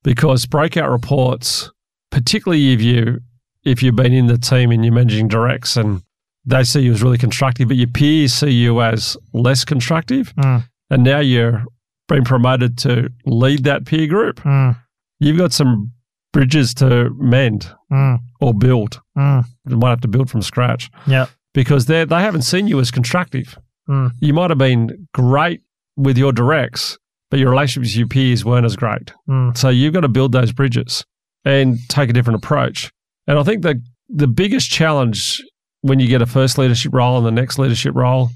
because 0.03 0.46
breakout 0.46 0.89
reports, 0.89 1.70
particularly 2.12 2.72
if 2.74 2.82
you 2.82 3.20
if 3.63 3.82
you've 3.84 3.96
been 3.96 4.13
in 4.13 4.27
the 4.27 4.38
team 4.38 4.72
and 4.72 4.84
you're 4.84 4.94
managing 4.94 5.27
directs 5.27 5.77
and 5.77 6.01
they 6.46 6.63
see 6.63 6.82
you 6.82 6.91
as 6.94 7.03
really 7.03 7.18
constructive, 7.18 7.68
but 7.68 7.77
your 7.77 7.88
peers 7.88 8.34
see 8.34 8.50
you 8.50 8.82
as 8.82 9.15
less 9.34 9.63
constructive, 9.63 10.34
Mm. 10.36 10.63
and 10.89 11.03
now 11.03 11.20
you're 11.20 11.63
being 12.08 12.24
promoted 12.24 12.77
to 12.80 13.10
lead 13.25 13.63
that 13.63 13.86
peer 13.86 14.08
group, 14.08 14.39
Mm. 14.41 14.75
you've 15.20 15.38
got 15.38 15.53
some 15.53 15.91
bridges 16.34 16.74
to 16.75 17.10
mend 17.20 17.70
Mm. 17.91 18.20
or 18.39 18.53
build. 18.53 19.00
Mm. 19.18 19.46
You 19.70 19.77
might 19.77 19.89
have 19.89 20.01
to 20.01 20.08
build 20.08 20.30
from 20.30 20.41
scratch 20.41 20.89
Yeah. 21.06 21.27
because 21.53 21.86
they 21.86 22.06
they 22.06 22.22
haven't 22.22 22.41
seen 22.44 22.68
you 22.68 22.80
as 22.80 22.89
constructive. 22.89 23.58
Mm. 23.88 24.12
You 24.20 24.34
might 24.34 24.50
have 24.50 24.58
been 24.58 25.08
great 25.13 25.62
with 25.98 26.18
your 26.18 26.32
directs, 26.32 26.98
but 27.30 27.39
your 27.39 27.51
relationships 27.51 27.94
with 27.94 28.00
your 28.00 28.08
peers 28.08 28.44
weren't 28.44 28.65
as 28.65 28.75
great. 28.75 29.13
Mm. 29.30 29.56
So 29.56 29.70
you've 29.70 29.94
got 29.94 30.01
to 30.01 30.08
build 30.10 30.32
those 30.32 30.51
bridges 30.53 31.06
and 31.46 31.77
take 31.89 32.10
a 32.10 32.13
different 32.13 32.44
approach. 32.44 32.91
And 33.28 33.38
I 33.40 33.44
think 33.44 33.63
that 33.63 33.78
the 34.10 34.28
biggest 34.28 34.70
challenge 34.70 35.42
when 35.82 36.00
you 36.00 36.08
get 36.08 36.22
a 36.22 36.25
first 36.25 36.58
leadership 36.58 36.94
role 36.94 37.18
and 37.18 37.25
the 37.25 37.32
next 37.32 37.58
leadership 37.58 37.96
role 37.96 38.30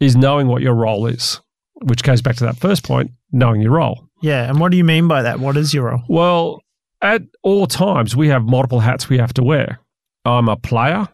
is 0.00 0.16
knowing 0.16 0.46
what 0.48 0.62
your 0.62 0.74
role 0.74 1.06
is, 1.06 1.40
which 1.82 2.02
goes 2.02 2.20
back 2.22 2.36
to 2.36 2.44
that 2.44 2.56
first 2.56 2.84
point, 2.84 3.10
knowing 3.32 3.60
your 3.60 3.72
role. 3.72 4.06
Yeah. 4.22 4.48
And 4.48 4.60
what 4.60 4.70
do 4.70 4.76
you 4.76 4.84
mean 4.84 5.08
by 5.08 5.22
that? 5.22 5.40
What 5.40 5.56
is 5.56 5.72
your 5.74 5.84
role? 5.90 6.02
Well, 6.08 6.62
at 7.02 7.22
all 7.42 7.66
times, 7.66 8.14
we 8.16 8.28
have 8.28 8.44
multiple 8.44 8.80
hats 8.80 9.08
we 9.08 9.18
have 9.18 9.34
to 9.34 9.42
wear. 9.42 9.78
I'm 10.24 10.48
a 10.48 10.56
player, 10.56 11.08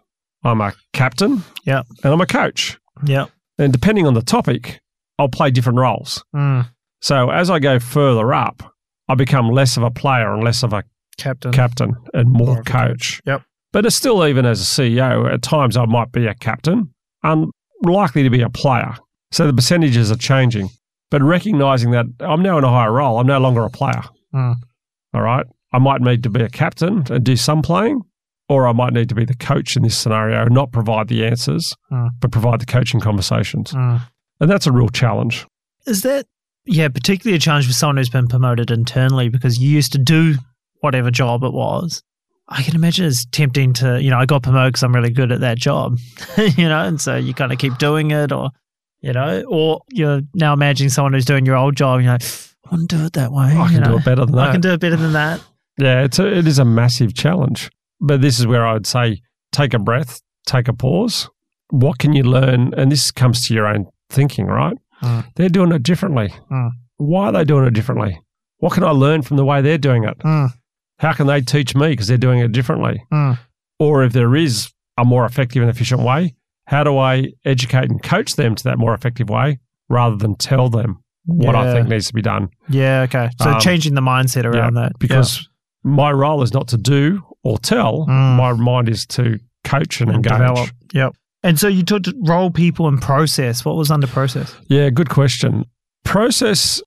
I'm 0.45 0.61
a 0.61 0.73
captain, 0.93 1.43
Yeah. 1.65 1.83
and 2.05 2.12
I'm 2.12 2.21
a 2.21 2.27
coach. 2.27 2.79
Yeah. 3.05 3.27
And 3.59 3.73
depending 3.73 4.07
on 4.07 4.15
the 4.15 4.23
topic, 4.23 4.81
I'll 5.19 5.29
play 5.29 5.50
different 5.50 5.79
roles. 5.79 6.25
Mm. 6.35 6.69
So 7.03 7.31
as 7.31 7.50
I 7.50 7.59
go 7.59 7.79
further 7.79 8.33
up, 8.33 8.75
I 9.09 9.15
become 9.15 9.49
less 9.50 9.77
of 9.77 9.83
a 9.83 9.91
player 9.91 10.33
and 10.33 10.45
less 10.45 10.62
of 10.62 10.73
a 10.73 10.85
Captain. 11.21 11.53
captain 11.53 11.95
and 12.15 12.31
More 12.31 12.55
more 12.55 12.62
coach. 12.62 13.21
Yep. 13.27 13.43
But 13.73 13.87
it's 13.87 13.95
still, 13.95 14.27
even 14.27 14.45
as 14.47 14.61
a 14.61 14.65
CEO, 14.65 15.33
at 15.33 15.43
times 15.43 15.77
I 15.77 15.85
might 15.85 16.11
be 16.11 16.27
a 16.27 16.35
captain, 16.35 16.93
unlikely 17.23 18.23
to 18.25 18.31
be 18.31 18.43
a 18.43 18.50
player. 18.50 18.97
So 19.31 19.47
the 19.47 19.53
percentages 19.53 20.11
are 20.11 20.17
changing. 20.17 20.71
But 21.11 21.23
recognizing 21.23 21.91
that 21.93 22.07
I'm 22.21 22.43
now 22.43 22.59
in 22.59 22.65
a 22.65 22.69
higher 22.69 22.93
role, 22.93 23.19
I'm 23.19 23.27
no 23.27 23.39
longer 23.39 23.62
a 23.65 23.71
player. 23.71 24.03
Mm. 24.35 24.55
All 25.15 25.23
right. 25.23 25.47
I 25.73 25.79
might 25.79 26.00
need 26.00 26.23
to 26.25 26.31
be 26.31 26.43
a 26.43 26.49
captain 26.49 27.05
and 27.11 27.25
do 27.25 27.37
some 27.37 27.62
playing, 27.62 28.03
or 28.49 28.67
I 28.67 28.73
might 28.73 28.93
need 28.93 29.09
to 29.09 29.15
be 29.15 29.25
the 29.25 29.35
coach 29.37 29.77
in 29.77 29.83
this 29.83 29.97
scenario 29.97 30.47
not 30.47 30.73
provide 30.73 31.09
the 31.09 31.25
answers, 31.25 31.75
Mm. 31.93 32.11
but 32.21 32.33
provide 32.33 32.61
the 32.61 32.67
coaching 32.67 33.00
conversations. 33.00 33.73
Mm. 33.73 34.00
And 34.41 34.50
that's 34.50 34.67
a 34.67 34.73
real 34.73 34.89
challenge. 34.89 35.47
Is 35.87 36.03
that, 36.03 36.27
yeah, 36.65 36.89
particularly 36.89 37.37
a 37.37 37.41
challenge 37.41 37.67
for 37.67 37.73
someone 37.73 37.97
who's 37.99 38.09
been 38.09 38.27
promoted 38.29 38.71
internally 38.71 39.29
because 39.29 39.59
you 39.59 39.71
used 39.71 39.93
to 39.93 39.99
do 39.99 40.37
whatever 40.80 41.10
job 41.10 41.44
it 41.44 41.52
was? 41.52 42.02
I 42.49 42.62
can 42.62 42.75
imagine 42.75 43.06
it's 43.06 43.26
tempting 43.26 43.75
to, 43.75 44.02
you 44.02 44.10
know, 44.10 44.18
I 44.18 44.26
got 44.26 44.42
promoted 44.42 44.72
because 44.72 44.82
I'm 44.82 44.94
really 44.94 45.10
good 45.10 45.30
at 45.30 45.40
that 45.40 45.56
job, 45.56 45.99
you 46.37 46.68
know, 46.68 46.80
and 46.80 47.00
so 47.00 47.14
you 47.16 47.32
kind 47.32 47.52
of 47.52 47.58
keep 47.58 47.78
doing 47.78 48.10
it 48.10 48.32
or, 48.32 48.50
you 49.00 49.12
know, 49.12 49.44
or 49.49 49.82
you're 49.90 50.22
now 50.34 50.52
imagining 50.52 50.90
someone 50.90 51.12
who's 51.12 51.25
doing 51.25 51.46
your 51.46 51.56
old 51.56 51.76
job 51.76 52.00
you 52.00 52.06
know, 52.06 52.18
I 52.70 52.75
want 52.75 52.90
to 52.90 52.96
do 52.96 53.04
it 53.04 53.12
that 53.14 53.32
way. 53.32 53.56
I 53.56 53.68
can 53.68 53.82
do 53.82 53.96
it 53.96 54.04
better 54.04 54.25
than 54.26 54.34
that. 54.34 54.49
I 54.49 54.52
can 54.52 54.60
do 54.60 54.72
it 54.72 54.80
better 54.80 54.96
than 54.96 55.12
that. 55.12 55.40
Yeah, 55.78 56.02
it's 56.02 56.18
a, 56.18 56.26
it 56.26 56.46
is 56.46 56.58
a 56.58 56.64
massive 56.64 57.14
challenge. 57.14 57.70
But 58.00 58.20
this 58.20 58.38
is 58.38 58.46
where 58.46 58.66
I 58.66 58.72
would 58.72 58.87
say 58.87 59.22
take 59.52 59.75
a 59.75 59.78
breath, 59.78 60.20
take 60.46 60.68
a 60.68 60.72
pause. 60.72 61.28
What 61.70 61.99
can 61.99 62.12
you 62.12 62.22
learn? 62.22 62.75
And 62.75 62.90
this 62.90 63.10
comes 63.10 63.46
to 63.46 63.54
your 63.54 63.66
own 63.66 63.87
thinking, 64.08 64.46
right? 64.46 64.76
Mm. 65.02 65.26
They're 65.37 65.49
doing 65.49 65.72
it 65.72 65.82
differently. 65.82 66.34
Mm. 66.50 66.70
Why 66.96 67.26
are 67.26 67.32
they 67.32 67.44
doing 67.44 67.66
it 67.66 67.75
differently? 67.75 68.20
What 68.58 68.72
can 68.75 68.84
I 68.84 68.90
learn 68.90 69.22
from 69.22 69.37
the 69.37 69.44
way 69.44 69.62
they're 69.62 69.78
doing 69.78 70.04
it? 70.04 70.18
Mm. 70.18 70.52
How 71.00 71.12
can 71.12 71.26
they 71.26 71.40
teach 71.40 71.75
me 71.75 71.88
because 71.90 72.07
they're 72.09 72.19
doing 72.19 72.40
it 72.40 72.52
differently? 72.52 73.02
Mm. 73.12 73.38
Or 73.78 74.04
if 74.04 74.12
there 74.12 74.37
is 74.37 74.71
a 74.99 75.04
more 75.04 75.25
effective 75.25 75.62
and 75.62 75.71
efficient 75.71 76.02
way, 76.02 76.35
how 76.66 76.85
do 76.85 76.99
I 76.99 77.33
educate 77.45 77.90
and 77.90 78.02
coach 78.02 78.37
them 78.37 78.54
to 78.54 78.64
that 78.64 78.78
more 78.78 78.95
effective 78.95 79.28
way 79.28 79.59
rather 79.88 80.16
than 80.16 80.37
tell 80.37 80.69
them 80.69 81.02
what 81.25 81.54
I 81.57 81.73
think 81.73 81.88
needs 81.88 82.07
to 82.09 82.14
be 82.14 82.23
done? 82.23 82.49
Yeah, 82.69 83.02
okay. 83.02 83.30
So 83.40 83.50
Um, 83.50 83.61
changing 83.61 83.95
the 83.95 84.00
mindset 84.02 84.45
around 84.45 84.75
that. 84.75 84.92
because 84.99 85.49
my 85.83 86.12
role 86.12 86.42
is 86.42 86.52
not 86.52 86.69
to 86.69 86.76
do 86.76 87.23
or 87.42 87.59
tell. 87.59 88.07
Mm. 88.07 88.37
My 88.37 88.52
mind 88.52 88.88
is 88.90 89.07
to 89.07 89.38
coach 89.64 90.00
and, 90.02 90.11
and 90.11 90.16
engage. 90.16 90.33
develop. 90.38 90.71
Yep. 90.92 91.14
And 91.42 91.59
so 91.59 91.69
you 91.69 91.83
took 91.83 92.02
role, 92.26 92.50
people, 92.50 92.87
and 92.87 93.00
process. 93.00 93.64
What 93.64 93.76
was 93.76 93.90
under 93.90 94.07
process? 94.07 94.54
Yeah, 94.69 94.90
good 94.90 95.09
question. 95.09 95.64
Process, 96.04 96.83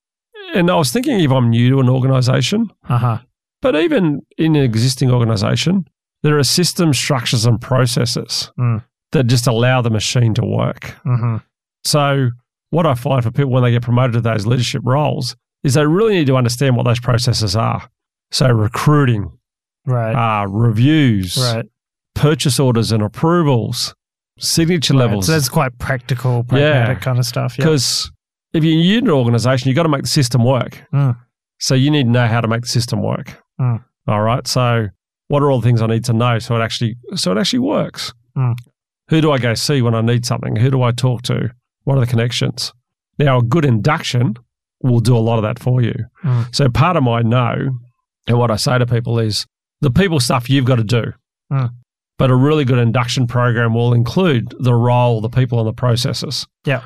and 0.53 0.69
I 0.69 0.75
was 0.75 0.91
thinking 0.91 1.19
if 1.19 1.31
I'm 1.31 1.49
new 1.49 1.69
to 1.71 1.79
an 1.79 1.89
organization, 1.89 2.69
Uh 2.87 2.97
huh. 2.97 3.17
But 3.63 3.75
even 3.75 4.21
in 4.37 4.55
an 4.55 4.61
existing 4.63 5.09
organization, 5.09 5.85
there 6.21 6.37
are 6.37 6.43
systems, 6.43 6.97
structures, 6.99 7.45
and 7.45 7.59
processes 7.59 8.51
Mm. 8.59 8.83
that 9.13 9.23
just 9.25 9.47
allow 9.47 9.81
the 9.81 9.89
machine 9.89 10.33
to 10.35 10.45
work. 10.45 10.95
Mm-hmm. 11.05 11.37
So, 11.83 12.29
what 12.69 12.85
I 12.85 12.93
find 12.93 13.23
for 13.23 13.31
people 13.31 13.51
when 13.51 13.63
they 13.63 13.71
get 13.71 13.81
promoted 13.81 14.13
to 14.13 14.21
those 14.21 14.45
leadership 14.45 14.81
roles 14.85 15.35
is 15.63 15.73
they 15.73 15.85
really 15.85 16.13
need 16.13 16.27
to 16.27 16.35
understand 16.37 16.75
what 16.77 16.83
those 16.85 16.99
processes 16.99 17.55
are. 17.55 17.89
So, 18.31 18.47
recruiting, 18.49 19.31
Right. 19.85 20.13
uh, 20.13 20.47
reviews, 20.47 21.37
right. 21.37 21.65
purchase 22.15 22.59
orders 22.59 22.91
and 22.91 23.03
approvals, 23.03 23.93
signature 24.39 24.93
Right. 24.93 24.99
levels. 25.01 25.25
So 25.27 25.33
that's 25.33 25.49
quite 25.49 25.77
practical, 25.77 26.43
pragmatic 26.43 27.01
kind 27.01 27.19
of 27.19 27.25
stuff. 27.25 27.57
Yeah. 27.57 27.65
Because 27.65 28.11
if 28.53 28.63
you're 28.63 28.97
in 28.99 29.05
an 29.05 29.11
organization, 29.11 29.67
you've 29.69 29.75
got 29.75 29.83
to 29.83 29.89
make 29.89 30.03
the 30.03 30.07
system 30.07 30.43
work. 30.43 30.81
Mm. 30.93 31.17
So 31.59 31.75
you 31.75 31.91
need 31.91 32.03
to 32.05 32.09
know 32.09 32.27
how 32.27 32.39
to 32.41 32.47
make 32.47 32.61
the 32.61 32.67
system 32.69 33.01
work. 33.01 33.42
Mm. 33.59 33.83
All 34.07 34.21
right. 34.21 34.47
So 34.47 34.89
what 35.27 35.43
are 35.43 35.51
all 35.51 35.61
the 35.61 35.67
things 35.67 35.81
I 35.81 35.87
need 35.87 36.05
to 36.05 36.13
know 36.13 36.39
so 36.39 36.55
it 36.55 36.61
actually 36.61 36.97
so 37.15 37.31
it 37.31 37.37
actually 37.37 37.59
works? 37.59 38.13
Mm. 38.37 38.55
Who 39.09 39.21
do 39.21 39.31
I 39.31 39.37
go 39.37 39.53
see 39.53 39.81
when 39.81 39.95
I 39.95 40.01
need 40.01 40.25
something? 40.25 40.55
Who 40.55 40.71
do 40.71 40.81
I 40.81 40.91
talk 40.91 41.21
to? 41.23 41.53
What 41.83 41.97
are 41.97 42.01
the 42.01 42.07
connections? 42.07 42.73
Now, 43.19 43.39
a 43.39 43.43
good 43.43 43.65
induction 43.65 44.35
will 44.81 44.99
do 44.99 45.15
a 45.15 45.19
lot 45.19 45.37
of 45.37 45.43
that 45.43 45.59
for 45.59 45.81
you. 45.81 45.93
Mm. 46.23 46.53
So 46.55 46.69
part 46.69 46.97
of 46.97 47.03
my 47.03 47.21
know 47.21 47.79
and 48.27 48.37
what 48.37 48.51
I 48.51 48.55
say 48.55 48.77
to 48.77 48.85
people 48.85 49.19
is 49.19 49.45
the 49.81 49.91
people 49.91 50.19
stuff 50.19 50.49
you've 50.49 50.65
got 50.65 50.77
to 50.77 50.83
do. 50.83 51.13
Mm. 51.51 51.71
But 52.17 52.29
a 52.29 52.35
really 52.35 52.63
good 52.63 52.77
induction 52.77 53.27
program 53.27 53.73
will 53.73 53.93
include 53.93 54.53
the 54.59 54.73
role, 54.73 55.19
the 55.19 55.29
people, 55.29 55.59
and 55.59 55.67
the 55.67 55.73
processes. 55.73 56.45
Yeah. 56.65 56.81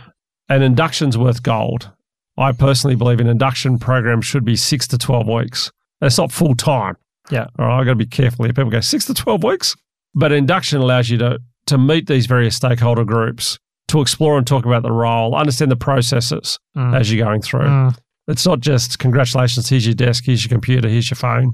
And 0.49 0.63
induction's 0.63 1.17
worth 1.17 1.43
gold. 1.43 1.91
I 2.37 2.51
personally 2.51 2.95
believe 2.95 3.19
an 3.19 3.27
induction 3.27 3.77
program 3.77 4.21
should 4.21 4.45
be 4.45 4.55
six 4.55 4.87
to 4.87 4.97
12 4.97 5.27
weeks. 5.27 5.71
It's 6.01 6.17
not 6.17 6.31
full 6.31 6.55
time. 6.55 6.95
Yeah. 7.31 7.47
All 7.59 7.65
right. 7.67 7.79
I've 7.79 7.85
got 7.85 7.91
to 7.91 7.95
be 7.95 8.05
careful 8.05 8.45
here. 8.45 8.53
People 8.53 8.69
go 8.71 8.79
six 8.79 9.05
to 9.05 9.13
12 9.13 9.43
weeks. 9.43 9.75
But 10.15 10.31
induction 10.31 10.79
allows 10.79 11.09
you 11.09 11.17
to, 11.19 11.39
to 11.67 11.77
meet 11.77 12.07
these 12.07 12.25
various 12.25 12.55
stakeholder 12.55 13.03
groups, 13.03 13.59
to 13.89 14.01
explore 14.01 14.37
and 14.37 14.47
talk 14.47 14.65
about 14.65 14.83
the 14.83 14.91
role, 14.91 15.35
understand 15.35 15.71
the 15.71 15.75
processes 15.75 16.59
Mm. 16.75 16.97
as 16.99 17.11
you're 17.11 17.23
going 17.25 17.41
through. 17.41 17.61
Mm. 17.67 17.97
It's 18.27 18.45
not 18.45 18.59
just 18.59 18.99
congratulations, 18.99 19.69
here's 19.69 19.85
your 19.85 19.95
desk, 19.95 20.23
here's 20.25 20.43
your 20.43 20.49
computer, 20.49 20.87
here's 20.89 21.09
your 21.09 21.15
phone, 21.15 21.53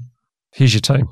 here's 0.52 0.74
your 0.74 0.80
team. 0.80 1.06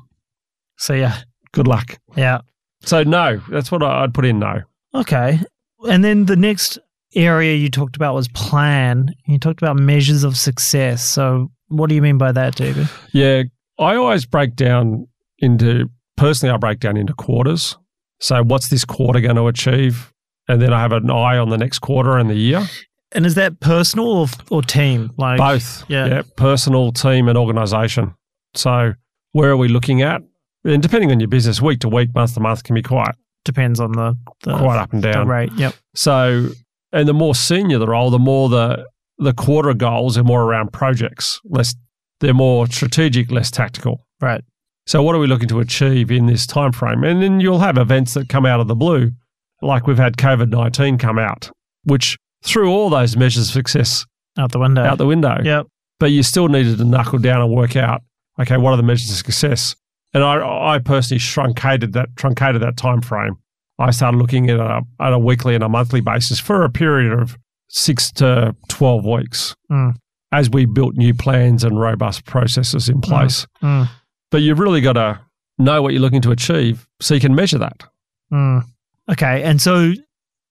So 0.77 0.93
yeah. 0.93 1.19
Good 1.53 1.67
luck. 1.67 1.97
Yeah. 2.17 2.41
So, 2.83 3.03
no, 3.03 3.39
that's 3.49 3.71
what 3.71 3.83
I- 3.83 4.03
I'd 4.03 4.13
put 4.13 4.25
in 4.25 4.39
no. 4.39 4.61
Okay. 4.95 5.39
And 5.87 6.03
then 6.03 6.25
the 6.25 6.35
next 6.35 6.79
area 7.15 7.55
you 7.55 7.69
talked 7.69 7.95
about 7.95 8.15
was 8.15 8.27
plan. 8.29 9.13
You 9.27 9.37
talked 9.37 9.61
about 9.61 9.77
measures 9.77 10.23
of 10.23 10.35
success. 10.37 11.03
So 11.03 11.51
what 11.77 11.89
do 11.89 11.95
you 11.95 12.01
mean 12.01 12.17
by 12.17 12.31
that, 12.31 12.55
David? 12.55 12.87
Yeah, 13.11 13.43
I 13.79 13.95
always 13.95 14.25
break 14.25 14.55
down 14.55 15.07
into, 15.39 15.89
personally, 16.15 16.53
I 16.53 16.57
break 16.57 16.79
down 16.79 16.97
into 16.97 17.13
quarters. 17.13 17.77
So, 18.19 18.43
what's 18.43 18.69
this 18.69 18.85
quarter 18.85 19.19
going 19.19 19.35
to 19.35 19.47
achieve? 19.47 20.11
And 20.47 20.61
then 20.61 20.73
I 20.73 20.81
have 20.81 20.91
an 20.91 21.09
eye 21.09 21.37
on 21.37 21.49
the 21.49 21.57
next 21.57 21.79
quarter 21.79 22.17
and 22.17 22.29
the 22.29 22.35
year. 22.35 22.65
And 23.11 23.25
is 23.25 23.35
that 23.35 23.59
personal 23.59 24.07
or, 24.07 24.27
or 24.49 24.61
team? 24.61 25.11
Like 25.17 25.37
Both. 25.37 25.85
yeah. 25.89 26.21
Personal, 26.35 26.91
team, 26.91 27.27
and 27.27 27.37
organization. 27.37 28.15
So, 28.55 28.93
where 29.31 29.49
are 29.51 29.57
we 29.57 29.67
looking 29.67 30.01
at? 30.01 30.21
And 30.65 30.81
depending 30.81 31.11
on 31.11 31.19
your 31.19 31.27
business, 31.27 31.61
week 31.61 31.79
to 31.81 31.89
week, 31.89 32.13
month 32.15 32.35
to 32.35 32.39
month 32.39 32.63
can 32.63 32.75
be 32.75 32.81
quite 32.81 33.15
depends 33.43 33.79
on 33.79 33.91
the, 33.91 34.17
the, 34.43 34.57
quite 34.57 34.77
up 34.77 34.93
and 34.93 35.01
down. 35.01 35.27
rate. 35.27 35.51
Yep. 35.57 35.75
So, 35.95 36.49
and 36.91 37.07
the 37.07 37.13
more 37.13 37.35
senior 37.35 37.77
the 37.77 37.87
role, 37.87 38.09
the 38.09 38.19
more 38.19 38.49
the 38.49 38.85
the 39.23 39.33
quarter 39.33 39.73
goals 39.73 40.17
are 40.17 40.23
more 40.23 40.43
around 40.43 40.71
projects. 40.73 41.39
Less, 41.45 41.75
they're 42.19 42.33
more 42.33 42.67
strategic, 42.67 43.31
less 43.31 43.49
tactical. 43.49 44.05
Right. 44.21 44.43
So, 44.85 45.01
what 45.01 45.15
are 45.15 45.19
we 45.19 45.27
looking 45.27 45.47
to 45.49 45.59
achieve 45.59 46.11
in 46.11 46.25
this 46.25 46.45
time 46.45 46.71
frame? 46.71 47.03
And 47.03 47.23
then 47.23 47.39
you'll 47.39 47.59
have 47.59 47.77
events 47.77 48.13
that 48.15 48.29
come 48.29 48.45
out 48.45 48.59
of 48.59 48.67
the 48.67 48.75
blue, 48.75 49.11
like 49.61 49.87
we've 49.87 49.97
had 49.97 50.17
COVID 50.17 50.49
nineteen 50.49 50.97
come 50.97 51.17
out, 51.17 51.49
which 51.85 52.17
threw 52.43 52.69
all 52.69 52.89
those 52.89 53.15
measures 53.15 53.47
of 53.47 53.53
success 53.53 54.05
Out 54.37 54.51
the 54.51 54.59
window. 54.59 54.83
out 54.83 54.97
the 54.97 55.05
window. 55.05 55.37
Yep. 55.43 55.67
But 55.99 56.11
you 56.11 56.21
still 56.23 56.49
needed 56.49 56.77
to 56.79 56.83
knuckle 56.83 57.19
down 57.19 57.41
and 57.41 57.51
work 57.53 57.77
out, 57.77 58.01
okay, 58.39 58.57
what 58.57 58.71
are 58.71 58.77
the 58.77 58.83
measures 58.83 59.09
of 59.09 59.15
success? 59.15 59.75
And 60.13 60.23
I, 60.23 60.73
I 60.75 60.79
personally 60.79 61.19
truncated 61.19 61.93
that 61.93 62.09
truncated 62.17 62.61
that 62.61 62.75
time 62.77 63.01
frame. 63.01 63.35
I 63.79 63.91
started 63.91 64.17
looking 64.17 64.49
at 64.49 64.59
a, 64.59 64.81
at 64.99 65.13
a 65.13 65.17
weekly 65.19 65.55
and 65.55 65.63
a 65.63 65.69
monthly 65.69 66.01
basis 66.01 66.39
for 66.39 66.63
a 66.63 66.69
period 66.69 67.13
of 67.13 67.37
six 67.75 68.11
to 68.11 68.55
twelve 68.69 69.03
weeks 69.03 69.55
Mm. 69.71 69.95
as 70.31 70.47
we 70.49 70.65
built 70.65 70.93
new 70.95 71.13
plans 71.13 71.63
and 71.63 71.79
robust 71.79 72.23
processes 72.25 72.87
in 72.87 73.01
place. 73.01 73.47
Mm. 73.63 73.89
But 74.31 74.41
you've 74.43 74.59
really 74.59 74.79
got 74.81 74.93
to 74.93 75.19
know 75.57 75.81
what 75.81 75.91
you're 75.93 76.01
looking 76.01 76.21
to 76.21 76.31
achieve 76.31 76.87
so 77.01 77.13
you 77.15 77.19
can 77.19 77.33
measure 77.35 77.57
that. 77.57 77.83
Mm. 78.31 78.63
Okay. 79.11 79.41
And 79.43 79.59
so, 79.61 79.91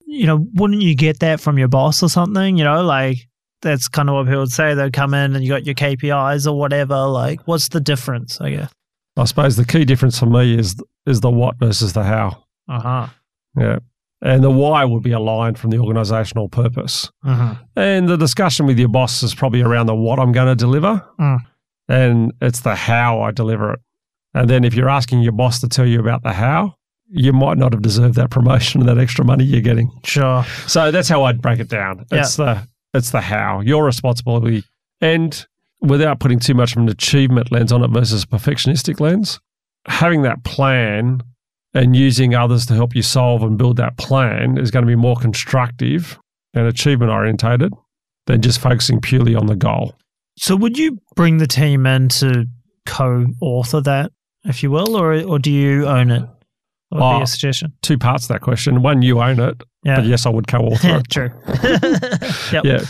you 0.06 0.26
know, 0.26 0.46
wouldn't 0.54 0.82
you 0.82 0.94
get 0.96 1.20
that 1.20 1.40
from 1.40 1.58
your 1.58 1.68
boss 1.68 2.02
or 2.02 2.08
something? 2.08 2.56
You 2.56 2.64
know, 2.64 2.82
like 2.84 3.18
that's 3.62 3.86
kind 3.88 4.08
of 4.08 4.16
what 4.16 4.26
people 4.26 4.40
would 4.40 4.50
say. 4.52 4.74
They'd 4.74 4.92
come 4.92 5.14
in 5.14 5.36
and 5.36 5.44
you 5.44 5.50
got 5.50 5.64
your 5.64 5.74
KPIs 5.76 6.46
or 6.50 6.58
whatever. 6.58 7.06
Like, 7.06 7.46
what's 7.46 7.68
the 7.68 7.80
difference? 7.80 8.40
I 8.40 8.50
guess. 8.50 8.72
I 9.16 9.24
suppose 9.24 9.56
the 9.56 9.64
key 9.64 9.84
difference 9.84 10.18
for 10.18 10.26
me 10.26 10.58
is 10.58 10.74
is 11.06 11.20
the 11.20 11.30
what 11.30 11.56
versus 11.58 11.92
the 11.92 12.02
how. 12.02 12.44
Uh 12.68 12.80
huh. 12.80 13.06
Yeah. 13.56 13.78
And 14.22 14.42
the 14.42 14.50
why 14.50 14.84
would 14.84 15.02
be 15.02 15.10
aligned 15.10 15.58
from 15.58 15.70
the 15.70 15.78
organizational 15.78 16.48
purpose. 16.48 17.10
Uh-huh. 17.24 17.56
And 17.74 18.08
the 18.08 18.16
discussion 18.16 18.66
with 18.66 18.78
your 18.78 18.88
boss 18.88 19.22
is 19.24 19.34
probably 19.34 19.62
around 19.62 19.86
the 19.86 19.96
what 19.96 20.20
I'm 20.20 20.30
going 20.30 20.46
to 20.46 20.54
deliver. 20.54 21.04
Mm. 21.18 21.38
And 21.88 22.32
it's 22.40 22.60
the 22.60 22.76
how 22.76 23.20
I 23.20 23.32
deliver 23.32 23.72
it. 23.72 23.80
And 24.32 24.48
then 24.48 24.62
if 24.64 24.74
you're 24.74 24.88
asking 24.88 25.22
your 25.22 25.32
boss 25.32 25.60
to 25.60 25.68
tell 25.68 25.86
you 25.86 25.98
about 25.98 26.22
the 26.22 26.32
how, 26.32 26.76
you 27.08 27.32
might 27.32 27.58
not 27.58 27.72
have 27.72 27.82
deserved 27.82 28.14
that 28.14 28.30
promotion 28.30 28.80
and 28.80 28.88
that 28.88 28.98
extra 28.98 29.24
money 29.24 29.44
you're 29.44 29.60
getting. 29.60 29.90
Sure. 30.04 30.44
So 30.66 30.90
that's 30.90 31.08
how 31.08 31.24
I'd 31.24 31.42
break 31.42 31.58
it 31.58 31.68
down. 31.68 32.06
It's 32.10 32.36
the 32.36 32.66
it's 32.94 33.10
the 33.10 33.20
how. 33.20 33.60
Your 33.60 33.84
responsibility 33.84 34.64
and 35.00 35.46
without 35.80 36.20
putting 36.20 36.38
too 36.38 36.54
much 36.54 36.72
of 36.72 36.78
an 36.78 36.88
achievement 36.88 37.50
lens 37.50 37.72
on 37.72 37.82
it 37.82 37.90
versus 37.90 38.22
a 38.22 38.26
perfectionistic 38.26 39.00
lens, 39.00 39.40
having 39.86 40.22
that 40.22 40.44
plan 40.44 41.22
and 41.74 41.96
using 41.96 42.34
others 42.34 42.66
to 42.66 42.74
help 42.74 42.94
you 42.94 43.02
solve 43.02 43.42
and 43.42 43.56
build 43.56 43.76
that 43.78 43.96
plan 43.96 44.58
is 44.58 44.70
going 44.70 44.84
to 44.84 44.86
be 44.86 44.96
more 44.96 45.16
constructive 45.16 46.18
and 46.54 46.66
achievement 46.66 47.10
orientated 47.10 47.72
than 48.26 48.42
just 48.42 48.60
focusing 48.60 49.00
purely 49.00 49.34
on 49.34 49.46
the 49.46 49.56
goal. 49.56 49.94
So 50.38 50.54
would 50.56 50.76
you 50.78 50.98
bring 51.16 51.38
the 51.38 51.46
team 51.46 51.86
in 51.86 52.08
to 52.10 52.46
co-author 52.86 53.80
that, 53.82 54.12
if 54.44 54.62
you 54.62 54.70
will, 54.70 54.96
or 54.96 55.14
or 55.22 55.38
do 55.38 55.50
you 55.50 55.86
own 55.86 56.10
it? 56.10 56.20
That 56.20 56.28
would 56.90 56.98
be 56.98 57.02
Oh, 57.04 57.04
ah, 57.04 57.22
a 57.22 57.26
suggestion. 57.26 57.72
Two 57.82 57.96
parts 57.98 58.26
to 58.26 58.34
that 58.34 58.42
question. 58.42 58.82
One, 58.82 59.00
you 59.02 59.20
own 59.22 59.40
it, 59.40 59.62
Yeah. 59.84 59.96
but 59.96 60.04
yes, 60.06 60.26
I 60.26 60.30
would 60.30 60.46
co-author 60.46 60.96
it. 60.98 61.08
True. 61.10 61.30
yep. 62.52 62.64
Yeah. 62.64 62.80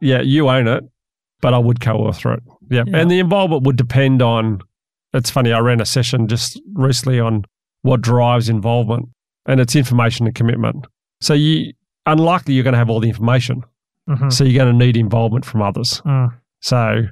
Yeah, 0.00 0.20
you 0.20 0.48
own 0.48 0.68
it, 0.68 0.84
but 1.40 1.54
I 1.54 1.58
would 1.58 1.80
co-author 1.80 2.34
it. 2.34 2.42
Yeah. 2.70 2.84
Yeah. 2.86 2.98
And 2.98 3.10
the 3.10 3.18
involvement 3.20 3.62
would 3.64 3.76
depend 3.76 4.20
on 4.22 4.60
it's 5.14 5.30
funny, 5.30 5.52
I 5.52 5.60
ran 5.60 5.80
a 5.80 5.86
session 5.86 6.28
just 6.28 6.60
recently 6.74 7.18
on 7.18 7.44
what 7.82 8.00
drives 8.00 8.48
involvement 8.48 9.08
and 9.46 9.60
it's 9.60 9.74
information 9.76 10.26
and 10.26 10.34
commitment. 10.34 10.86
So 11.20 11.34
you 11.34 11.72
unlikely 12.06 12.54
you're 12.54 12.64
going 12.64 12.72
to 12.72 12.78
have 12.78 12.90
all 12.90 13.00
the 13.00 13.08
information. 13.08 13.62
Mhm. 14.08 14.32
So 14.32 14.44
you're 14.44 14.62
going 14.64 14.78
to 14.78 14.84
need 14.86 14.96
involvement 14.96 15.44
from 15.44 15.62
others. 15.62 16.00
Mm. 16.04 16.32
So 16.60 17.02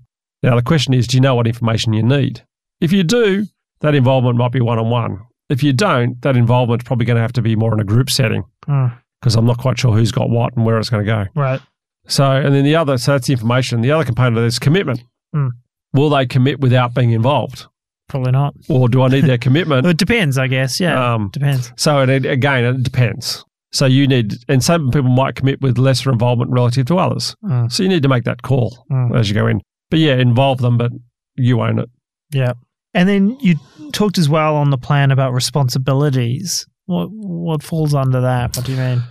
now 0.43 0.57
the 0.57 0.63
question 0.63 0.95
is, 0.95 1.07
do 1.07 1.17
you 1.17 1.21
know 1.21 1.35
what 1.35 1.47
information 1.47 1.93
you 1.93 2.03
need? 2.03 2.43
If 2.81 2.93
you 2.93 3.03
do, 3.05 3.47
that 3.81 3.95
involvement 3.95 4.37
might 4.39 4.53
be 4.53 4.61
one 4.61 4.79
on 4.79 4.89
one. 4.91 5.21
If 5.49 5.63
you 5.63 5.73
don't, 5.73 6.21
that 6.23 6.37
involvement's 6.37 6.85
probably 6.85 7.05
going 7.07 7.17
to 7.17 7.21
have 7.23 7.33
to 7.35 7.43
be 7.43 7.55
more 7.57 7.73
in 7.75 7.81
a 7.81 7.85
group 7.85 8.11
setting 8.11 8.43
Mm. 8.67 8.93
because 9.21 9.37
I'm 9.37 9.45
not 9.47 9.59
quite 9.59 9.79
sure 9.79 9.93
who's 9.95 10.11
got 10.13 10.31
what 10.31 10.57
and 10.57 10.65
where 10.65 10.79
it's 10.79 10.89
going 10.91 11.05
to 11.05 11.11
go. 11.11 11.25
Right. 11.41 11.61
So, 12.09 12.31
and 12.31 12.55
then 12.55 12.65
the 12.65 12.77
other, 12.77 12.97
so 12.99 13.13
that's 13.13 13.27
the 13.27 13.33
information. 13.33 13.81
The 13.83 13.91
other 13.93 14.05
component 14.05 14.37
of 14.39 14.45
this 14.45 14.55
is 14.55 14.59
commitment. 14.59 15.03
Hmm. 15.35 15.49
Will 15.93 16.09
they 16.11 16.25
commit 16.27 16.61
without 16.61 16.95
being 16.95 17.11
involved? 17.11 17.67
Probably 18.09 18.33
not. 18.33 18.55
Or 18.69 18.89
do 18.89 19.03
I 19.03 19.09
need 19.09 19.25
their 19.25 19.39
commitment? 19.39 19.87
It 19.87 19.97
depends, 19.97 20.39
I 20.39 20.47
guess. 20.47 20.79
Yeah. 20.79 21.15
Um, 21.15 21.31
depends. 21.33 21.73
so, 21.77 22.03
it, 22.03 22.25
again, 22.25 22.65
it 22.65 22.83
depends. 22.83 23.45
So, 23.73 23.87
you 23.87 24.07
need, 24.07 24.35
and 24.49 24.63
some 24.63 24.91
people 24.91 25.11
might 25.11 25.35
commit 25.35 25.61
with 25.61 25.77
lesser 25.77 26.11
involvement 26.11 26.51
relative 26.53 26.87
to 26.87 26.99
others. 26.99 27.35
Mm. 27.45 27.71
So, 27.71 27.83
you 27.83 27.89
need 27.89 28.03
to 28.05 28.09
make 28.09 28.25
that 28.25 28.43
call 28.43 28.87
Mm. 28.91 29.19
as 29.19 29.29
you 29.29 29.35
go 29.35 29.47
in. 29.47 29.61
But 29.91 29.99
yeah, 29.99 30.15
involve 30.17 30.59
them, 30.59 30.79
but 30.79 30.93
you 31.37 31.61
own 31.61 31.79
it. 31.81 31.89
Yeah. 32.33 32.53
And 32.95 33.09
then 33.09 33.37
you 33.41 33.57
talked 33.93 34.19
as 34.19 34.29
well 34.29 34.57
on 34.57 34.71
the 34.71 34.79
plan 34.79 35.11
about 35.11 35.33
responsibilities. 35.33 36.67
What 36.87 37.09
what 37.11 37.63
falls 37.63 37.95
under 37.95 38.21
that? 38.21 38.57
What 38.57 38.67
do 38.67 38.73
you 38.73 38.79
mean? 38.79 39.03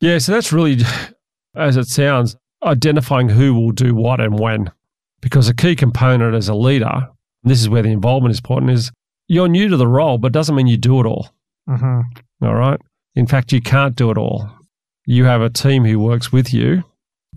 Yeah, 0.00 0.18
so 0.18 0.32
that's 0.32 0.52
really, 0.52 0.78
as 1.56 1.76
it 1.76 1.86
sounds, 1.86 2.36
identifying 2.64 3.28
who 3.28 3.54
will 3.54 3.70
do 3.72 3.94
what 3.94 4.20
and 4.20 4.38
when. 4.38 4.70
Because 5.20 5.48
a 5.48 5.54
key 5.54 5.76
component 5.76 6.34
as 6.34 6.48
a 6.48 6.54
leader, 6.54 7.08
and 7.42 7.50
this 7.50 7.60
is 7.60 7.68
where 7.68 7.82
the 7.82 7.90
involvement 7.90 8.32
is 8.32 8.38
important, 8.38 8.70
is 8.72 8.90
you're 9.28 9.48
new 9.48 9.68
to 9.68 9.76
the 9.76 9.86
role, 9.88 10.18
but 10.18 10.32
doesn't 10.32 10.54
mean 10.54 10.66
you 10.66 10.76
do 10.76 11.00
it 11.00 11.06
all. 11.06 11.30
Mm-hmm. 11.68 12.46
All 12.46 12.54
right. 12.54 12.80
In 13.14 13.26
fact, 13.26 13.52
you 13.52 13.60
can't 13.60 13.94
do 13.96 14.10
it 14.10 14.18
all. 14.18 14.48
You 15.06 15.24
have 15.24 15.40
a 15.40 15.50
team 15.50 15.84
who 15.84 15.98
works 15.98 16.32
with 16.32 16.52
you 16.52 16.84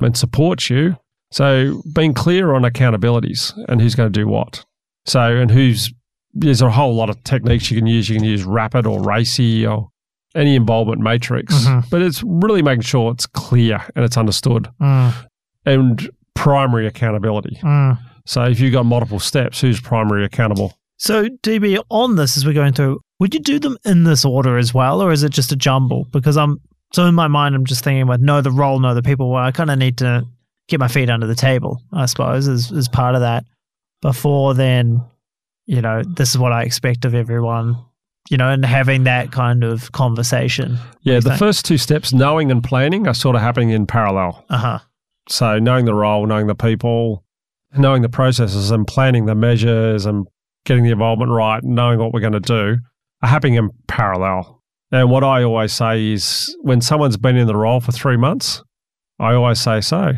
and 0.02 0.16
supports 0.18 0.70
you. 0.70 0.98
So 1.32 1.82
being 1.96 2.14
clear 2.14 2.54
on 2.54 2.62
accountabilities 2.64 3.54
and 3.68 3.82
who's 3.82 3.96
going 3.96 4.12
to 4.12 4.20
do 4.20 4.28
what. 4.28 4.66
So, 5.06 5.20
and 5.22 5.50
who's, 5.52 5.92
there's 6.34 6.62
a 6.62 6.70
whole 6.70 6.96
lot 6.96 7.10
of 7.10 7.24
techniques 7.24 7.70
you 7.72 7.78
can 7.78 7.88
use. 7.88 8.08
You 8.10 8.16
can 8.18 8.24
use 8.26 8.44
rapid 8.44 8.86
or 8.86 9.00
RACI 9.00 9.70
or 9.70 9.90
any 10.36 10.56
involvement 10.56 11.02
matrix, 11.02 11.54
Mhm. 11.66 11.90
but 11.92 12.02
it's 12.02 12.24
really 12.24 12.62
making 12.64 12.82
sure 12.82 13.12
it's 13.12 13.28
clear 13.28 13.80
and 13.96 14.04
it's 14.04 14.18
understood 14.18 14.68
Mm. 14.82 15.14
and 15.66 16.10
primary 16.36 16.88
accountability. 16.88 17.60
Mm. 17.62 18.00
So 18.26 18.44
if 18.44 18.60
you've 18.60 18.74
got 18.74 18.86
multiple 18.86 19.20
steps, 19.20 19.62
who's 19.62 19.80
primary 19.82 20.26
accountable? 20.26 20.78
So, 20.98 21.28
DB, 21.28 21.84
on 21.90 22.16
this 22.16 22.38
as 22.38 22.46
we're 22.46 22.54
going 22.54 22.74
through, 22.74 23.02
would 23.20 23.34
you 23.34 23.42
do 23.42 23.60
them 23.60 23.78
in 23.84 24.06
this 24.06 24.24
order 24.24 24.58
as 24.58 24.74
well, 24.74 25.02
or 25.02 25.12
is 25.12 25.24
it 25.24 25.32
just 25.32 25.52
a 25.52 25.56
jumble? 25.56 26.06
Because 26.12 26.38
I'm 26.38 26.62
so 26.94 27.06
in 27.06 27.16
my 27.16 27.28
mind, 27.28 27.56
I'm 27.56 27.66
just 27.66 27.84
thinking 27.84 28.04
about 28.04 28.22
know 28.22 28.42
the 28.42 28.52
role, 28.52 28.80
know 28.80 28.94
the 28.94 29.02
people. 29.02 29.30
Well, 29.32 29.44
I 29.44 29.52
kind 29.52 29.72
of 29.72 29.80
need 29.80 29.98
to 29.98 30.26
get 30.68 30.80
my 30.80 30.88
feet 30.88 31.10
under 31.10 31.28
the 31.28 31.36
table, 31.36 31.82
I 31.92 32.06
suppose, 32.06 32.48
as 32.48 32.72
as 32.72 32.88
part 32.88 33.16
of 33.16 33.22
that. 33.22 33.46
Before 34.02 34.54
then, 34.54 35.04
you 35.66 35.82
know, 35.82 36.04
this 36.04 36.30
is 36.30 36.38
what 36.38 36.54
I 36.54 36.64
expect 36.64 37.06
of 37.06 37.16
everyone. 37.16 37.76
You 38.30 38.38
know, 38.38 38.50
and 38.50 38.64
having 38.64 39.04
that 39.04 39.34
kind 39.34 39.66
of 39.66 39.92
conversation. 39.92 40.78
Yeah, 41.02 41.16
the 41.16 41.32
think? 41.32 41.40
first 41.40 41.66
two 41.66 41.78
steps, 41.78 42.14
knowing 42.14 42.52
and 42.52 42.64
planning, 42.64 43.06
are 43.06 43.14
sort 43.14 43.36
of 43.36 43.42
happening 43.42 43.72
in 43.72 43.86
parallel. 43.86 44.46
Uh 44.50 44.58
huh. 44.58 44.80
So 45.28 45.60
knowing 45.60 45.84
the 45.84 45.94
role, 45.94 46.26
knowing 46.26 46.48
the 46.48 46.56
people, 46.56 47.26
knowing 47.78 48.02
the 48.02 48.10
processes 48.10 48.72
and 48.72 48.86
planning 48.88 49.26
the 49.26 49.36
measures 49.36 50.06
and 50.06 50.28
getting 50.66 50.84
the 50.84 50.92
involvement 50.92 51.32
right, 51.32 51.64
knowing 51.64 52.00
what 52.00 52.14
we're 52.14 52.20
going 52.20 52.34
to 52.34 52.40
do 52.40 52.78
are 53.22 53.30
happening 53.30 53.56
in 53.56 53.70
parallel. 53.88 54.62
And 54.92 55.10
what 55.10 55.24
I 55.24 55.44
always 55.44 55.74
say 55.74 56.12
is 56.12 56.56
when 56.62 56.82
someone's 56.82 57.18
been 57.18 57.36
in 57.36 57.48
the 57.48 57.56
role 57.56 57.80
for 57.80 57.92
three 57.92 58.18
months, 58.18 58.64
I 59.20 59.34
always 59.34 59.60
say, 59.60 59.82
so 59.82 60.14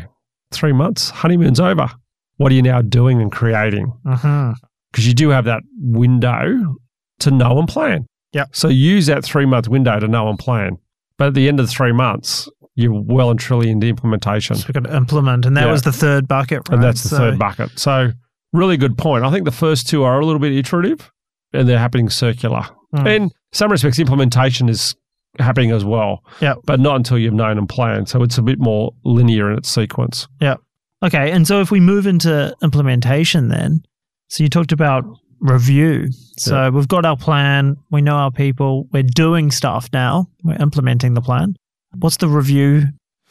three 0.52 0.72
months, 0.72 1.10
honeymoon's 1.10 1.60
over. 1.60 1.90
What 2.36 2.52
are 2.52 2.54
you 2.54 2.62
now 2.62 2.82
doing 2.82 3.22
and 3.22 3.32
creating? 3.32 3.92
Mm-hmm. 4.04 4.52
Because 4.92 5.06
you 5.06 5.14
do 5.14 5.30
have 5.30 5.46
that 5.46 5.62
window 5.78 6.76
to 7.20 7.30
know 7.30 7.58
and 7.58 7.68
plan. 7.68 8.06
Yep. 8.32 8.48
So 8.52 8.68
use 8.68 9.06
that 9.06 9.24
three 9.24 9.46
month 9.46 9.68
window 9.68 9.98
to 9.98 10.08
know 10.08 10.28
and 10.28 10.38
plan. 10.38 10.76
But 11.16 11.28
at 11.28 11.34
the 11.34 11.48
end 11.48 11.60
of 11.60 11.66
the 11.66 11.72
three 11.72 11.92
months, 11.92 12.48
you're 12.76 12.92
well 12.92 13.30
and 13.30 13.40
truly 13.40 13.70
into 13.70 13.86
implementation. 13.88 14.54
So 14.56 14.66
we 14.68 14.72
got 14.72 14.84
to 14.84 14.96
implement, 14.96 15.44
and 15.46 15.56
that 15.56 15.64
Yeah. 15.66 15.72
was 15.72 15.82
the 15.82 15.92
third 15.92 16.28
bucket, 16.28 16.68
right? 16.68 16.74
And 16.74 16.82
that's 16.82 17.02
the 17.02 17.08
So- 17.08 17.16
third 17.16 17.38
bucket. 17.38 17.78
So, 17.78 18.12
really 18.52 18.76
good 18.76 18.96
point. 18.96 19.24
I 19.24 19.30
think 19.30 19.44
the 19.44 19.50
first 19.50 19.88
two 19.88 20.04
are 20.04 20.20
a 20.20 20.24
little 20.24 20.38
bit 20.40 20.52
iterative 20.52 21.10
and 21.52 21.68
they're 21.68 21.78
happening 21.78 22.08
circular. 22.10 22.64
Mm. 22.94 23.06
In 23.08 23.30
some 23.52 23.70
respects, 23.72 23.98
implementation 23.98 24.68
is 24.68 24.94
happening 25.38 25.70
as 25.70 25.84
well, 25.84 26.22
Yep. 26.40 26.58
but 26.66 26.78
not 26.80 26.96
until 26.96 27.18
you've 27.18 27.34
known 27.34 27.58
and 27.58 27.68
planned. 27.68 28.08
So, 28.08 28.22
it's 28.22 28.38
a 28.38 28.42
bit 28.42 28.58
more 28.60 28.92
linear 29.04 29.50
in 29.50 29.58
its 29.58 29.68
sequence. 29.68 30.28
Yeah. 30.40 30.56
Okay, 31.02 31.30
and 31.30 31.46
so 31.46 31.60
if 31.60 31.70
we 31.70 31.80
move 31.80 32.06
into 32.06 32.54
implementation, 32.62 33.48
then, 33.48 33.80
so 34.28 34.42
you 34.42 34.48
talked 34.48 34.72
about 34.72 35.04
review. 35.40 36.08
So 36.38 36.54
Yeah. 36.62 36.68
we've 36.70 36.88
got 36.88 37.04
our 37.04 37.16
plan, 37.16 37.76
we 37.90 38.00
know 38.00 38.16
our 38.16 38.30
people, 38.30 38.88
we're 38.92 39.02
doing 39.02 39.50
stuff 39.50 39.88
now, 39.92 40.26
we're 40.42 40.56
implementing 40.56 41.12
the 41.14 41.20
plan. 41.20 41.56
What's 42.00 42.16
the 42.18 42.28
review 42.28 42.84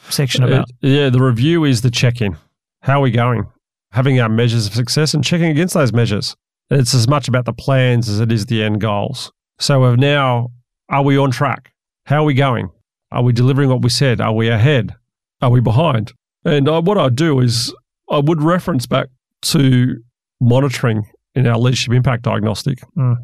section 0.09 0.43
about? 0.43 0.69
It- 0.81 0.89
yeah, 0.89 1.09
the 1.09 1.21
review 1.21 1.63
is 1.63 1.81
the 1.81 1.91
check 1.91 2.21
in. 2.21 2.37
How 2.81 2.99
are 2.99 3.01
we 3.01 3.11
going? 3.11 3.45
Having 3.91 4.19
our 4.19 4.29
measures 4.29 4.67
of 4.67 4.73
success 4.73 5.13
and 5.13 5.23
checking 5.23 5.47
against 5.49 5.73
those 5.73 5.93
measures. 5.93 6.35
It's 6.69 6.93
as 6.93 7.07
much 7.07 7.27
about 7.27 7.45
the 7.45 7.53
plans 7.53 8.09
as 8.09 8.19
it 8.19 8.31
is 8.31 8.47
the 8.47 8.63
end 8.63 8.81
goals. 8.81 9.31
So, 9.59 9.87
we've 9.89 9.99
now, 9.99 10.49
are 10.89 11.03
we 11.03 11.17
on 11.17 11.31
track? 11.31 11.71
How 12.05 12.21
are 12.23 12.25
we 12.25 12.33
going? 12.33 12.69
Are 13.11 13.23
we 13.23 13.33
delivering 13.33 13.69
what 13.69 13.81
we 13.81 13.89
said? 13.89 14.19
Are 14.19 14.33
we 14.33 14.49
ahead? 14.49 14.93
Are 15.41 15.49
we 15.49 15.61
behind? 15.61 16.11
And 16.43 16.67
uh, 16.67 16.81
what 16.81 16.97
I 16.97 17.09
do 17.09 17.39
is 17.39 17.73
I 18.09 18.19
would 18.19 18.41
reference 18.41 18.85
back 18.85 19.07
to 19.43 19.97
monitoring 20.41 21.03
in 21.33 21.47
our 21.47 21.57
leadership 21.57 21.93
impact 21.93 22.23
diagnostic. 22.23 22.79
Mm. 22.97 23.15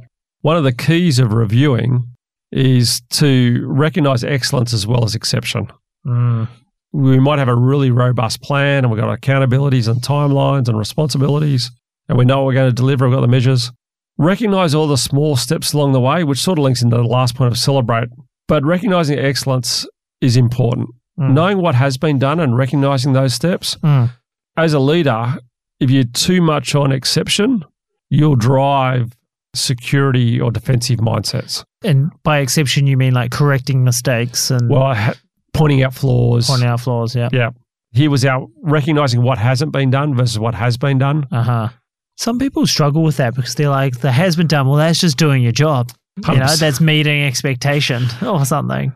One 0.41 0.57
of 0.57 0.63
the 0.63 0.71
keys 0.73 1.19
of 1.19 1.33
reviewing 1.33 2.10
is 2.51 3.01
to 3.11 3.65
recognize 3.67 4.23
excellence 4.23 4.73
as 4.73 4.85
well 4.87 5.03
as 5.03 5.15
exception 5.15 5.67
Mm, 6.05 6.47
we 6.93 7.19
might 7.19 7.37
have 7.39 7.47
a 7.47 7.55
really 7.55 7.91
robust 7.91 8.41
plan 8.41 8.83
and 8.83 8.91
we've 8.91 8.99
got 8.99 9.17
accountabilities 9.21 9.87
and 9.87 10.01
timelines 10.01 10.67
and 10.67 10.77
responsibilities 10.77 11.69
and 12.09 12.17
we 12.17 12.25
know 12.25 12.43
we're 12.43 12.53
going 12.53 12.69
to 12.69 12.73
deliver, 12.75 13.07
we've 13.07 13.15
got 13.15 13.21
the 13.21 13.27
measures. 13.27 13.71
Recognize 14.17 14.73
all 14.75 14.87
the 14.87 14.97
small 14.97 15.35
steps 15.37 15.73
along 15.73 15.93
the 15.93 15.99
way, 16.01 16.23
which 16.23 16.39
sort 16.39 16.57
of 16.59 16.63
links 16.63 16.81
into 16.81 16.97
the 16.97 17.03
last 17.03 17.35
point 17.35 17.51
of 17.51 17.57
celebrate. 17.57 18.09
But 18.47 18.65
recognizing 18.65 19.17
excellence 19.19 19.85
is 20.21 20.35
important. 20.35 20.89
mm, 21.19 21.31
Knowing 21.31 21.59
what 21.59 21.75
has 21.75 21.97
been 21.97 22.19
done 22.19 22.39
and 22.39 22.57
recognizing 22.57 23.13
those 23.13 23.33
steps. 23.33 23.75
mm, 23.83 24.09
As 24.57 24.73
a 24.73 24.79
leader, 24.79 25.37
if 25.79 25.89
you're 25.91 26.03
too 26.03 26.41
much 26.41 26.75
on 26.75 26.91
exception, 26.91 27.63
you'll 28.09 28.35
drive 28.35 29.15
security 29.55 30.39
or 30.39 30.51
defensive 30.51 30.99
mindsets. 30.99 31.63
And 31.83 32.11
by 32.23 32.39
exception, 32.39 32.87
you 32.87 32.97
mean 32.97 33.13
like 33.13 33.31
correcting 33.31 33.83
mistakes 33.83 34.51
and 34.51 34.69
Well, 34.69 34.93
ha- 34.93 35.13
pointing 35.53 35.83
out 35.83 35.93
flaws. 35.93 36.47
pointing 36.47 36.67
out 36.67 36.79
flaws. 36.81 37.15
Yeah. 37.15 37.29
Yeah. 37.31 37.49
Here 37.93 38.09
was 38.09 38.23
our 38.25 38.47
recognizing 38.61 39.21
what 39.21 39.37
hasn't 39.37 39.71
been 39.73 39.89
done 39.89 40.15
versus 40.15 40.39
what 40.39 40.55
has 40.55 40.77
been 40.77 40.97
done. 40.97 41.27
Uh 41.31 41.43
huh. 41.43 41.69
Some 42.17 42.39
people 42.39 42.65
struggle 42.67 43.03
with 43.03 43.17
that 43.17 43.35
because 43.35 43.55
they're 43.55 43.69
like, 43.69 43.99
"The 43.99 44.11
has 44.11 44.35
been 44.35 44.47
done." 44.47 44.67
Well, 44.67 44.77
that's 44.77 44.99
just 44.99 45.17
doing 45.17 45.41
your 45.43 45.51
job. 45.51 45.91
You 46.27 46.37
know, 46.37 46.55
that's 46.55 46.79
meeting 46.79 47.23
expectation 47.23 48.05
or 48.25 48.45
something. 48.45 48.95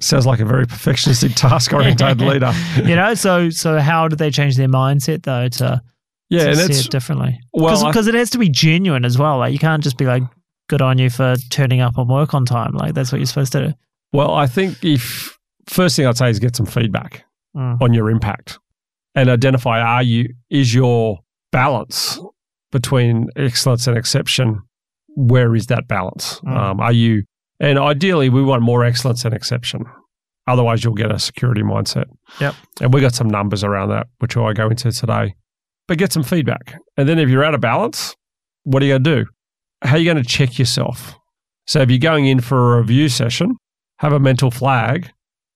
Sounds 0.00 0.26
like 0.26 0.38
a 0.38 0.44
very 0.44 0.66
perfectionistic, 0.66 1.34
task 1.36 1.72
oriented 1.72 2.20
leader. 2.28 2.52
You 2.76 2.94
know, 2.94 3.14
so 3.14 3.50
so 3.50 3.80
how 3.80 4.06
do 4.06 4.14
they 4.16 4.30
change 4.30 4.56
their 4.56 4.68
mindset 4.68 5.22
though 5.24 5.48
to, 5.48 5.82
Yeah, 6.30 6.44
to 6.44 6.48
and 6.50 6.58
see 6.58 6.64
it's 6.66 6.84
it 6.86 6.90
differently? 6.90 7.40
well, 7.52 7.86
Because 7.86 8.06
it 8.06 8.14
has 8.14 8.30
to 8.30 8.38
be 8.38 8.48
genuine 8.48 9.04
as 9.04 9.16
well. 9.18 9.38
Like 9.38 9.52
you 9.52 9.58
can't 9.58 9.82
just 9.82 9.96
be 9.98 10.04
like 10.04 10.22
good 10.68 10.82
on 10.82 10.98
you 10.98 11.08
for 11.10 11.36
turning 11.50 11.80
up 11.80 11.96
on 11.98 12.08
work 12.08 12.34
on 12.34 12.44
time. 12.44 12.72
Like 12.74 12.94
that's 12.94 13.10
what 13.12 13.18
you're 13.18 13.26
supposed 13.26 13.52
to 13.52 13.68
do. 13.68 13.74
Well, 14.12 14.34
I 14.34 14.46
think 14.46 14.82
if 14.84 15.38
first 15.66 15.96
thing 15.96 16.06
I'd 16.06 16.16
say 16.18 16.28
is 16.30 16.38
get 16.38 16.56
some 16.56 16.66
feedback 16.66 17.24
Mm. 17.56 17.80
on 17.80 17.94
your 17.94 18.10
impact 18.10 18.58
and 19.14 19.30
identify 19.30 19.80
are 19.80 20.02
you 20.02 20.34
is 20.50 20.74
your 20.74 21.20
balance 21.50 22.20
between 22.72 23.28
excellence 23.36 23.86
and 23.86 23.96
exception 23.96 24.60
where 25.16 25.54
is 25.56 25.66
that 25.68 25.88
balance 25.88 26.40
Mm. 26.40 26.56
um, 26.56 26.80
are 26.80 26.92
you 26.92 27.24
and 27.58 27.78
ideally 27.78 28.28
we 28.28 28.42
want 28.42 28.62
more 28.62 28.84
excellence 28.84 29.24
and 29.24 29.34
exception 29.34 29.84
otherwise 30.46 30.84
you'll 30.84 30.92
get 30.94 31.10
a 31.10 31.18
security 31.18 31.62
mindset 31.62 32.04
Yep. 32.38 32.54
and 32.82 32.92
we 32.94 33.00
got 33.00 33.14
some 33.14 33.28
numbers 33.28 33.64
around 33.64 33.88
that 33.88 34.08
which 34.18 34.36
i 34.36 34.52
go 34.52 34.68
into 34.68 34.92
today 34.92 35.34
but 35.88 35.98
get 35.98 36.12
some 36.12 36.22
feedback 36.22 36.74
and 36.96 37.08
then 37.08 37.18
if 37.18 37.28
you're 37.28 37.42
out 37.44 37.54
of 37.54 37.60
balance 37.60 38.14
what 38.64 38.82
are 38.82 38.86
you 38.86 38.92
going 38.92 39.04
to 39.04 39.16
do 39.24 39.26
how 39.82 39.94
are 39.96 39.98
you 39.98 40.04
going 40.04 40.22
to 40.22 40.28
check 40.28 40.58
yourself 40.58 41.14
so 41.66 41.80
if 41.80 41.90
you're 41.90 41.98
going 41.98 42.26
in 42.26 42.40
for 42.40 42.76
a 42.76 42.78
review 42.80 43.08
session 43.08 43.56
have 43.98 44.12
a 44.12 44.20
mental 44.20 44.50
flag 44.50 45.10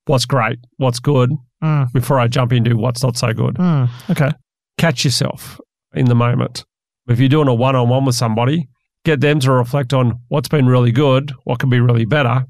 what's 0.07 0.25
great 0.27 0.59
what's 0.79 0.99
good 0.99 1.31
Mm. 1.63 1.93
before 1.93 2.19
I 2.19 2.27
jump 2.27 2.53
into 2.53 2.77
what's 2.77 3.05
not 3.05 3.17
so 3.17 3.33
good. 3.33 3.55
Mm. 3.55 3.89
Okay. 4.11 4.31
Catch 4.79 5.05
yourself 5.05 5.61
in 5.95 6.07
the 6.07 6.15
moment. 6.17 6.65
If 7.07 7.21
you're 7.21 7.29
doing 7.29 7.47
a 7.47 7.55
one 7.55 7.77
on 7.77 7.89
one 7.89 8.05
with 8.05 8.17
somebody, 8.17 8.69
get 9.05 9.21
them 9.21 9.39
to 9.39 9.53
reflect 9.53 9.93
on 9.93 10.19
what's 10.27 10.49
been 10.49 10.67
really 10.67 10.91
good, 10.91 11.33
what 11.45 11.61
can 11.61 11.71
be 11.71 11.79
really 11.79 12.05
better, 12.05 12.47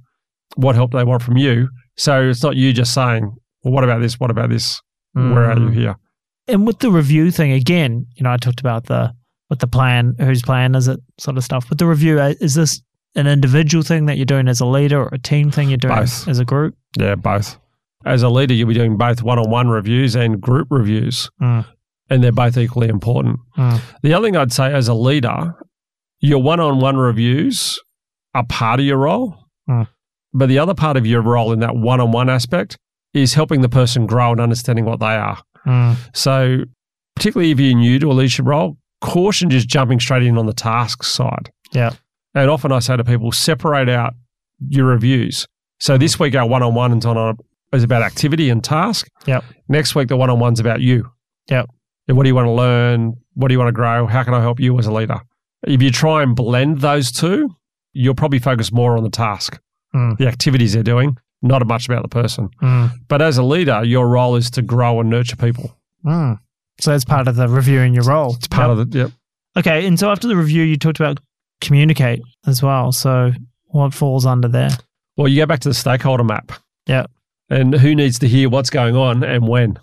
what 0.56 0.76
help 0.76 0.92
they 0.92 1.04
want 1.04 1.20
from 1.22 1.36
you. 1.36 1.68
So 1.98 2.22
it's 2.30 2.42
not 2.42 2.56
you 2.56 2.72
just 2.72 2.94
saying, 2.94 3.34
well, 3.62 3.74
what 3.74 3.84
about 3.84 4.00
this? 4.00 4.18
What 4.18 4.30
about 4.30 4.48
this? 4.48 4.80
Where 5.12 5.44
are 5.50 5.58
you 5.58 5.66
Mm. 5.68 5.74
here? 5.74 5.96
And 6.48 6.66
with 6.66 6.80
the 6.80 6.90
review 6.90 7.30
thing 7.30 7.52
again, 7.52 8.06
you 8.16 8.22
know, 8.24 8.30
I 8.32 8.36
talked 8.36 8.60
about 8.60 8.86
the 8.86 9.14
with 9.50 9.58
the 9.60 9.66
plan, 9.66 10.14
whose 10.18 10.42
plan 10.42 10.74
is 10.74 10.88
it, 10.88 10.98
sort 11.18 11.36
of 11.36 11.44
stuff. 11.44 11.68
With 11.68 11.78
the 11.78 11.86
review, 11.86 12.18
uh, 12.18 12.34
is 12.40 12.54
this 12.54 12.80
an 13.14 13.26
individual 13.26 13.82
thing 13.82 14.06
that 14.06 14.16
you're 14.16 14.24
doing 14.24 14.48
as 14.48 14.60
a 14.60 14.66
leader, 14.66 15.02
or 15.02 15.10
a 15.12 15.18
team 15.18 15.50
thing 15.50 15.68
you're 15.68 15.76
doing 15.76 15.94
Both. 15.94 16.26
as 16.26 16.38
a 16.38 16.44
group? 16.44 16.74
Yeah, 16.98 17.16
both. 17.16 17.58
As 18.06 18.22
a 18.22 18.30
leader, 18.30 18.54
you'll 18.54 18.68
be 18.68 18.74
doing 18.74 18.96
both 18.96 19.22
one 19.22 19.38
on 19.38 19.50
one 19.50 19.68
reviews 19.68 20.16
and 20.16 20.40
group 20.40 20.68
reviews, 20.70 21.30
Mm. 21.40 21.66
and 22.08 22.24
they're 22.24 22.32
both 22.32 22.56
equally 22.56 22.88
important. 22.88 23.40
Mm. 23.58 23.80
The 24.02 24.14
other 24.14 24.26
thing 24.26 24.36
I'd 24.36 24.52
say 24.52 24.72
as 24.72 24.88
a 24.88 24.94
leader, 24.94 25.54
your 26.20 26.42
one 26.42 26.58
on 26.58 26.80
one 26.80 26.96
reviews 26.96 27.78
are 28.34 28.44
part 28.46 28.80
of 28.80 28.86
your 28.86 28.96
role. 28.98 29.36
Hmm. 29.68 29.82
But 30.32 30.48
the 30.48 30.58
other 30.58 30.72
part 30.74 30.96
of 30.96 31.04
your 31.06 31.20
role 31.20 31.52
in 31.52 31.60
that 31.60 31.76
one 31.76 32.00
on 32.00 32.10
one 32.12 32.30
aspect 32.30 32.78
is 33.12 33.34
helping 33.34 33.60
the 33.60 33.68
person 33.68 34.06
grow 34.06 34.32
and 34.32 34.40
understanding 34.40 34.86
what 34.86 35.00
they 35.00 35.14
are. 35.14 35.38
Mm. 35.66 35.96
So, 36.14 36.64
particularly 37.16 37.50
if 37.50 37.60
you're 37.60 37.74
new 37.76 37.98
to 37.98 38.10
a 38.10 38.14
leadership 38.14 38.46
role, 38.46 38.76
caution 39.00 39.50
just 39.50 39.68
jumping 39.68 40.00
straight 40.00 40.22
in 40.22 40.38
on 40.38 40.46
the 40.46 40.52
task 40.52 41.02
side. 41.04 41.50
Yeah. 41.72 41.90
And 42.34 42.50
often 42.50 42.72
I 42.72 42.78
say 42.78 42.96
to 42.96 43.04
people, 43.04 43.32
separate 43.32 43.88
out 43.88 44.14
your 44.68 44.86
reviews. 44.86 45.46
So 45.80 45.98
this 45.98 46.18
week 46.18 46.34
our 46.34 46.46
one 46.46 46.62
on 46.62 46.74
one 46.74 46.96
is 46.96 47.04
on 47.04 47.16
a, 47.16 47.34
is 47.76 47.82
about 47.82 48.02
activity 48.02 48.48
and 48.48 48.62
task. 48.62 49.08
Yep. 49.26 49.44
Next 49.68 49.94
week 49.94 50.08
the 50.08 50.16
one 50.16 50.30
on 50.30 50.38
one's 50.38 50.60
about 50.60 50.80
you. 50.80 51.10
Yep. 51.48 51.68
And 52.08 52.16
what 52.16 52.22
do 52.24 52.28
you 52.28 52.34
want 52.34 52.46
to 52.46 52.52
learn? 52.52 53.14
What 53.34 53.48
do 53.48 53.54
you 53.54 53.58
want 53.58 53.68
to 53.68 53.72
grow? 53.72 54.06
How 54.06 54.22
can 54.22 54.34
I 54.34 54.40
help 54.40 54.60
you 54.60 54.78
as 54.78 54.86
a 54.86 54.92
leader? 54.92 55.20
If 55.66 55.82
you 55.82 55.90
try 55.90 56.22
and 56.22 56.34
blend 56.34 56.80
those 56.80 57.10
two, 57.12 57.50
you'll 57.92 58.14
probably 58.14 58.38
focus 58.38 58.72
more 58.72 58.96
on 58.96 59.04
the 59.04 59.10
task, 59.10 59.60
Mm. 59.94 60.16
the 60.16 60.26
activities 60.26 60.72
they're 60.72 60.82
doing, 60.82 61.16
not 61.42 61.66
much 61.66 61.88
about 61.88 62.02
the 62.02 62.08
person. 62.08 62.48
Mm. 62.62 62.90
But 63.08 63.20
as 63.20 63.36
a 63.36 63.42
leader, 63.42 63.84
your 63.84 64.08
role 64.08 64.36
is 64.36 64.50
to 64.52 64.62
grow 64.62 65.00
and 65.00 65.10
nurture 65.10 65.36
people. 65.36 65.76
Mm. 66.04 66.38
So 66.80 66.92
that's 66.92 67.04
part 67.04 67.28
of 67.28 67.36
the 67.36 67.48
reviewing 67.48 67.94
your 67.94 68.04
role. 68.04 68.34
It's 68.36 68.48
part 68.48 68.70
of 68.70 68.90
the 68.90 68.98
yep. 68.98 69.10
Okay, 69.56 69.86
and 69.86 69.98
so 69.98 70.10
after 70.10 70.28
the 70.28 70.36
review, 70.36 70.62
you 70.62 70.78
talked 70.78 70.98
about 70.98 71.20
communicate 71.60 72.22
as 72.46 72.62
well. 72.62 72.90
So 72.92 73.32
what 73.66 73.92
falls 73.92 74.24
under 74.24 74.48
there? 74.48 74.70
Well, 75.16 75.28
you 75.28 75.42
go 75.42 75.46
back 75.46 75.60
to 75.60 75.68
the 75.68 75.74
stakeholder 75.74 76.24
map. 76.24 76.52
Yeah. 76.86 77.06
And 77.50 77.74
who 77.74 77.94
needs 77.94 78.18
to 78.20 78.28
hear 78.28 78.48
what's 78.48 78.70
going 78.70 78.96
on 78.96 79.22
and 79.22 79.46
when. 79.46 79.78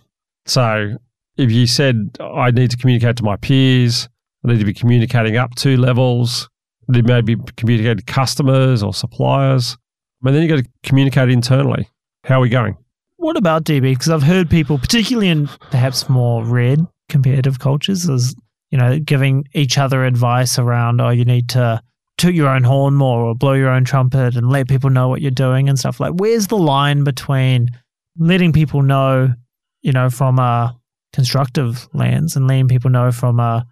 So 0.45 0.97
if 1.37 1.51
you 1.51 1.67
said, 1.67 2.17
I 2.19 2.51
need 2.51 2.71
to 2.71 2.77
communicate 2.77 3.17
to 3.17 3.23
my 3.23 3.35
peers, 3.37 4.09
I 4.43 4.51
need 4.51 4.59
to 4.59 4.65
be 4.65 4.73
communicating 4.73 5.37
up 5.37 5.53
two 5.55 5.77
levels, 5.77 6.49
I 6.89 6.97
need 6.97 7.05
maybe 7.07 7.35
communicate 7.55 7.99
to 7.99 8.03
customers 8.03 8.81
or 8.81 8.93
suppliers, 8.93 9.77
and 10.23 10.35
then 10.35 10.43
you 10.43 10.49
got 10.49 10.63
to 10.63 10.69
communicate 10.83 11.29
internally. 11.29 11.87
How 12.23 12.37
are 12.37 12.41
we 12.41 12.49
going? 12.49 12.77
What 13.17 13.37
about 13.37 13.63
DB? 13.63 13.81
Because 13.81 14.09
I've 14.09 14.23
heard 14.23 14.49
people, 14.49 14.77
particularly 14.77 15.29
in 15.29 15.47
perhaps 15.71 16.09
more 16.09 16.43
red 16.43 16.85
competitive 17.09 17.59
cultures, 17.59 18.07
is 18.07 18.35
you 18.71 18.77
know 18.77 18.99
giving 18.99 19.45
each 19.53 19.77
other 19.77 20.05
advice 20.05 20.57
around, 20.57 21.01
oh, 21.01 21.09
you 21.09 21.25
need 21.25 21.49
to 21.49 21.81
toot 22.17 22.35
your 22.35 22.49
own 22.49 22.63
horn 22.63 22.95
more 22.95 23.21
or 23.23 23.33
blow 23.33 23.53
your 23.53 23.69
own 23.69 23.85
trumpet 23.85 24.35
and 24.35 24.49
let 24.49 24.67
people 24.67 24.89
know 24.89 25.07
what 25.07 25.21
you're 25.21 25.31
doing 25.31 25.69
and 25.69 25.79
stuff 25.79 25.99
like. 25.99 26.13
Where's 26.15 26.47
the 26.47 26.57
line 26.57 27.03
between 27.03 27.69
letting 28.17 28.51
people 28.51 28.81
know, 28.81 29.33
you 29.81 29.93
know, 29.93 30.09
from 30.09 30.37
a 30.37 30.77
constructive 31.13 31.87
lens 31.93 32.35
and 32.35 32.47
letting 32.47 32.67
people 32.67 32.89
know 32.89 33.11
from 33.11 33.39
a 33.39 33.65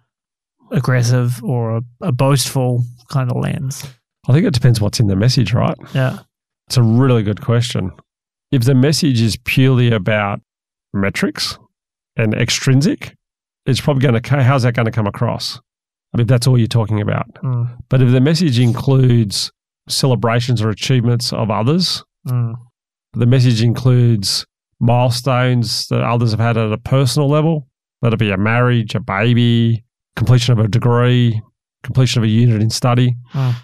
aggressive 0.70 1.42
or 1.44 1.76
a, 1.76 1.82
a 2.00 2.12
boastful 2.12 2.82
kind 3.10 3.30
of 3.30 3.36
lens? 3.36 3.84
I 4.28 4.32
think 4.32 4.46
it 4.46 4.54
depends 4.54 4.80
what's 4.80 4.98
in 4.98 5.06
the 5.06 5.16
message, 5.16 5.52
right? 5.52 5.76
Yeah. 5.94 6.18
It's 6.68 6.76
a 6.76 6.82
really 6.82 7.22
good 7.22 7.40
question. 7.40 7.92
If 8.52 8.64
the 8.64 8.74
message 8.74 9.22
is 9.22 9.38
purely 9.44 9.90
about 9.90 10.42
metrics 10.92 11.58
and 12.14 12.34
extrinsic, 12.34 13.14
it's 13.64 13.80
probably 13.80 14.02
going 14.02 14.20
to, 14.20 14.42
how's 14.42 14.64
that 14.64 14.74
going 14.74 14.84
to 14.84 14.92
come 14.92 15.06
across? 15.06 15.58
I 16.12 16.18
mean, 16.18 16.26
that's 16.26 16.46
all 16.46 16.58
you're 16.58 16.66
talking 16.66 17.00
about. 17.00 17.32
Mm, 17.42 17.74
But 17.88 18.02
if 18.02 18.10
the 18.10 18.20
message 18.20 18.58
includes 18.58 19.50
celebrations 19.88 20.60
or 20.60 20.68
achievements 20.68 21.32
of 21.32 21.50
others, 21.50 22.04
mm, 22.26 22.54
the 23.14 23.26
message 23.26 23.62
includes 23.62 24.44
milestones 24.78 25.88
that 25.88 26.02
others 26.02 26.32
have 26.32 26.40
had 26.40 26.58
at 26.58 26.70
a 26.70 26.76
personal 26.76 27.30
level, 27.30 27.66
let 28.02 28.12
it 28.12 28.18
be 28.18 28.30
a 28.30 28.36
marriage, 28.36 28.94
a 28.94 29.00
baby, 29.00 29.84
completion 30.16 30.52
of 30.52 30.62
a 30.62 30.68
degree, 30.68 31.40
completion 31.82 32.20
of 32.20 32.24
a 32.24 32.30
unit 32.30 32.60
in 32.60 32.68
study. 32.68 33.16
Mm. 33.32 33.54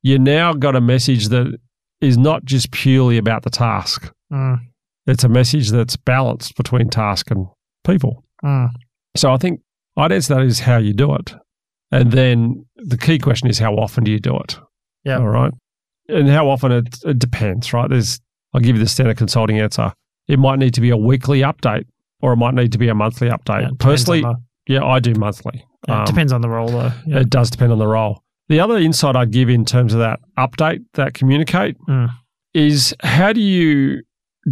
You 0.00 0.18
now 0.18 0.54
got 0.54 0.76
a 0.76 0.80
message 0.80 1.28
that 1.28 1.58
is 2.04 2.18
not 2.18 2.44
just 2.44 2.70
purely 2.70 3.16
about 3.18 3.42
the 3.42 3.50
task. 3.50 4.12
mm, 4.32 4.58
It's 5.06 5.24
a 5.24 5.28
message 5.28 5.70
that's 5.70 5.96
balanced 5.96 6.56
between 6.56 6.88
task 6.90 7.30
and 7.30 7.46
people. 7.84 8.24
mm. 8.44 8.68
So 9.16 9.32
I 9.32 9.36
think 9.36 9.60
I'd 9.96 10.10
answer 10.12 10.34
that 10.34 10.42
is 10.44 10.60
how 10.60 10.76
you 10.78 10.92
do 10.92 11.14
it. 11.14 11.34
And 11.92 12.10
then 12.12 12.66
the 12.76 12.98
key 12.98 13.18
question 13.18 13.48
is 13.48 13.58
how 13.58 13.74
often 13.74 14.02
do 14.04 14.10
you 14.10 14.18
do 14.18 14.36
it? 14.38 14.58
Yeah. 15.04 15.18
All 15.18 15.28
right. 15.28 15.52
And 16.08 16.28
how 16.28 16.48
often 16.48 16.72
it, 16.72 16.98
it 17.04 17.18
depends, 17.18 17.72
right? 17.72 17.88
There's 17.88 18.20
I'll 18.52 18.60
give 18.60 18.76
you 18.76 18.82
the 18.82 18.88
standard 18.88 19.16
consulting 19.16 19.58
answer. 19.60 19.92
It 20.26 20.38
might 20.38 20.58
need 20.58 20.74
to 20.74 20.80
be 20.80 20.90
a 20.90 20.96
weekly 20.96 21.40
update 21.40 21.84
or 22.22 22.32
it 22.32 22.36
might 22.36 22.54
need 22.54 22.72
to 22.72 22.78
be 22.78 22.88
a 22.88 22.94
monthly 22.94 23.28
update. 23.28 23.62
Yeah, 23.62 23.68
Personally, 23.78 24.22
the- 24.22 24.36
yeah, 24.66 24.84
I 24.84 24.98
do 24.98 25.14
monthly. 25.14 25.64
yeah, 25.86 25.94
it 25.96 25.98
Um, 26.00 26.04
depends 26.06 26.32
on 26.32 26.40
the 26.40 26.48
role, 26.48 26.68
though. 26.68 26.92
Yeah. 27.06 27.20
It 27.20 27.30
does 27.30 27.50
depend 27.50 27.70
on 27.72 27.78
the 27.78 27.86
role. 27.86 28.23
The 28.48 28.60
other 28.60 28.76
insight 28.76 29.16
I'd 29.16 29.30
give 29.30 29.48
in 29.48 29.64
terms 29.64 29.94
of 29.94 30.00
that 30.00 30.20
update, 30.38 30.84
that 30.94 31.14
communicate, 31.14 31.76
Mm. 31.88 32.10
is 32.52 32.94
how 33.02 33.32
do 33.32 33.40
you 33.40 34.02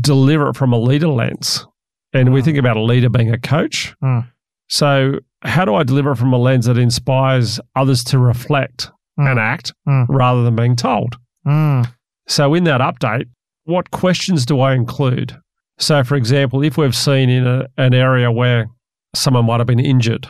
deliver 0.00 0.48
it 0.48 0.56
from 0.56 0.72
a 0.72 0.78
leader 0.78 1.08
lens? 1.08 1.66
And 2.14 2.32
we 2.32 2.40
Mm. 2.40 2.44
think 2.44 2.58
about 2.58 2.76
a 2.76 2.82
leader 2.82 3.08
being 3.10 3.32
a 3.32 3.38
coach. 3.38 3.94
Mm. 4.02 4.26
So, 4.68 5.18
how 5.42 5.64
do 5.64 5.74
I 5.74 5.82
deliver 5.82 6.12
it 6.12 6.16
from 6.16 6.32
a 6.32 6.38
lens 6.38 6.66
that 6.66 6.78
inspires 6.78 7.60
others 7.76 8.02
to 8.04 8.18
reflect 8.18 8.90
Mm. 9.18 9.30
and 9.32 9.38
act 9.40 9.72
Mm. 9.88 10.06
rather 10.08 10.42
than 10.42 10.56
being 10.56 10.76
told? 10.76 11.16
Mm. 11.46 11.92
So, 12.28 12.54
in 12.54 12.64
that 12.64 12.80
update, 12.80 13.26
what 13.64 13.90
questions 13.90 14.46
do 14.46 14.60
I 14.60 14.74
include? 14.74 15.36
So, 15.78 16.02
for 16.04 16.16
example, 16.16 16.62
if 16.62 16.78
we've 16.78 16.94
seen 16.94 17.28
in 17.28 17.46
a, 17.46 17.66
an 17.76 17.92
area 17.94 18.30
where 18.30 18.66
someone 19.14 19.46
might 19.46 19.60
have 19.60 19.66
been 19.66 19.80
injured, 19.80 20.28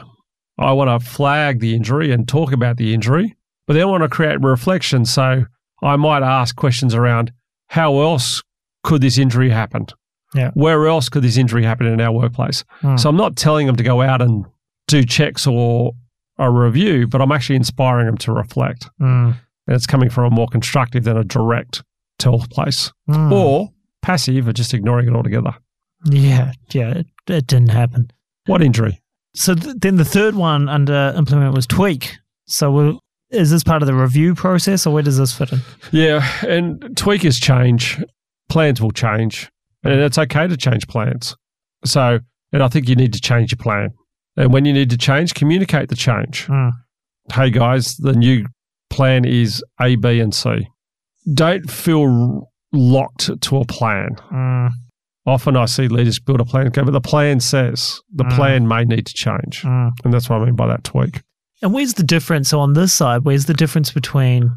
I 0.58 0.72
want 0.72 0.88
to 0.90 1.08
flag 1.08 1.60
the 1.60 1.74
injury 1.76 2.10
and 2.12 2.26
talk 2.26 2.52
about 2.52 2.76
the 2.76 2.92
injury, 2.94 3.36
but 3.72 3.78
then 3.78 3.82
I 3.88 3.90
want 3.90 4.02
to 4.02 4.08
create 4.08 4.38
reflection. 4.42 5.04
So, 5.06 5.44
I 5.82 5.96
might 5.96 6.22
ask 6.22 6.54
questions 6.56 6.94
around 6.94 7.32
how 7.68 8.00
else 8.00 8.42
could 8.82 9.00
this 9.00 9.16
injury 9.18 9.48
happen? 9.50 9.86
Yeah. 10.34 10.50
Where 10.54 10.86
else 10.86 11.08
could 11.08 11.22
this 11.24 11.36
injury 11.38 11.64
happen 11.64 11.86
in 11.86 12.00
our 12.00 12.12
workplace? 12.12 12.64
Mm. 12.82 13.00
So, 13.00 13.08
I'm 13.08 13.16
not 13.16 13.36
telling 13.36 13.66
them 13.66 13.76
to 13.76 13.82
go 13.82 14.02
out 14.02 14.20
and 14.20 14.44
do 14.88 15.04
checks 15.04 15.46
or 15.46 15.92
a 16.38 16.50
review, 16.50 17.06
but 17.06 17.22
I'm 17.22 17.32
actually 17.32 17.56
inspiring 17.56 18.06
them 18.06 18.18
to 18.18 18.32
reflect. 18.32 18.90
Mm. 19.00 19.36
And 19.66 19.74
it's 19.76 19.86
coming 19.86 20.10
from 20.10 20.24
a 20.24 20.30
more 20.34 20.48
constructive 20.48 21.04
than 21.04 21.16
a 21.16 21.24
direct 21.24 21.82
tell 22.18 22.38
place 22.50 22.92
Mm. 23.08 23.32
or 23.32 23.70
passive 24.02 24.46
or 24.48 24.52
just 24.52 24.74
ignoring 24.74 25.08
it 25.08 25.14
altogether. 25.14 25.54
yeah, 26.04 26.52
yeah, 26.72 26.90
it, 26.98 27.06
it 27.28 27.46
didn't 27.46 27.70
happen. 27.70 28.10
What 28.46 28.60
injury? 28.62 29.00
So 29.34 29.54
th- 29.54 29.76
then 29.78 29.96
the 29.96 30.04
third 30.04 30.34
one 30.34 30.68
under 30.68 31.14
implement 31.16 31.54
was 31.54 31.66
tweak. 31.66 32.16
So 32.46 32.70
we'll, 32.70 33.00
is 33.32 33.50
this 33.50 33.64
part 33.64 33.82
of 33.82 33.86
the 33.86 33.94
review 33.94 34.34
process, 34.34 34.86
or 34.86 34.94
where 34.94 35.02
does 35.02 35.18
this 35.18 35.32
fit 35.36 35.52
in? 35.52 35.60
Yeah, 35.90 36.26
and 36.46 36.80
tweakers 36.96 37.40
change, 37.42 38.02
plans 38.48 38.80
will 38.80 38.90
change, 38.92 39.50
and 39.82 39.94
it's 40.00 40.18
okay 40.18 40.46
to 40.46 40.56
change 40.56 40.86
plans. 40.88 41.34
So, 41.84 42.20
and 42.52 42.62
I 42.62 42.68
think 42.68 42.88
you 42.88 42.94
need 42.94 43.12
to 43.14 43.20
change 43.20 43.52
your 43.52 43.58
plan. 43.58 43.90
And 44.36 44.52
when 44.52 44.64
you 44.64 44.72
need 44.72 44.90
to 44.90 44.96
change, 44.96 45.34
communicate 45.34 45.88
the 45.88 45.96
change. 45.96 46.46
Mm. 46.46 46.70
Hey 47.32 47.50
guys, 47.50 47.96
the 47.96 48.12
new 48.14 48.46
plan 48.90 49.24
is 49.24 49.62
A, 49.80 49.96
B, 49.96 50.20
and 50.20 50.34
C. 50.34 50.68
Don't 51.34 51.70
feel 51.70 52.50
locked 52.72 53.30
to 53.42 53.56
a 53.58 53.64
plan. 53.64 54.16
Mm, 54.30 54.70
Often 55.24 55.56
I 55.56 55.66
see 55.66 55.86
leaders 55.86 56.18
build 56.18 56.40
a 56.40 56.44
plan, 56.44 56.70
go, 56.70 56.82
but 56.84 56.90
the 56.92 57.00
plan 57.00 57.38
says 57.40 58.00
the 58.12 58.24
Mm. 58.24 58.34
plan 58.34 58.68
may 58.68 58.84
need 58.84 59.06
to 59.06 59.14
change. 59.14 59.62
mm. 59.62 59.90
And 60.04 60.12
that's 60.12 60.28
what 60.28 60.40
I 60.40 60.44
mean 60.46 60.56
by 60.56 60.66
that 60.66 60.82
tweak. 60.82 61.20
And 61.62 61.72
where's 61.72 61.94
the 61.94 62.02
difference? 62.02 62.48
So 62.48 62.60
on 62.60 62.72
this 62.72 62.92
side, 62.92 63.24
where's 63.24 63.46
the 63.46 63.54
difference 63.54 63.92
between, 63.92 64.50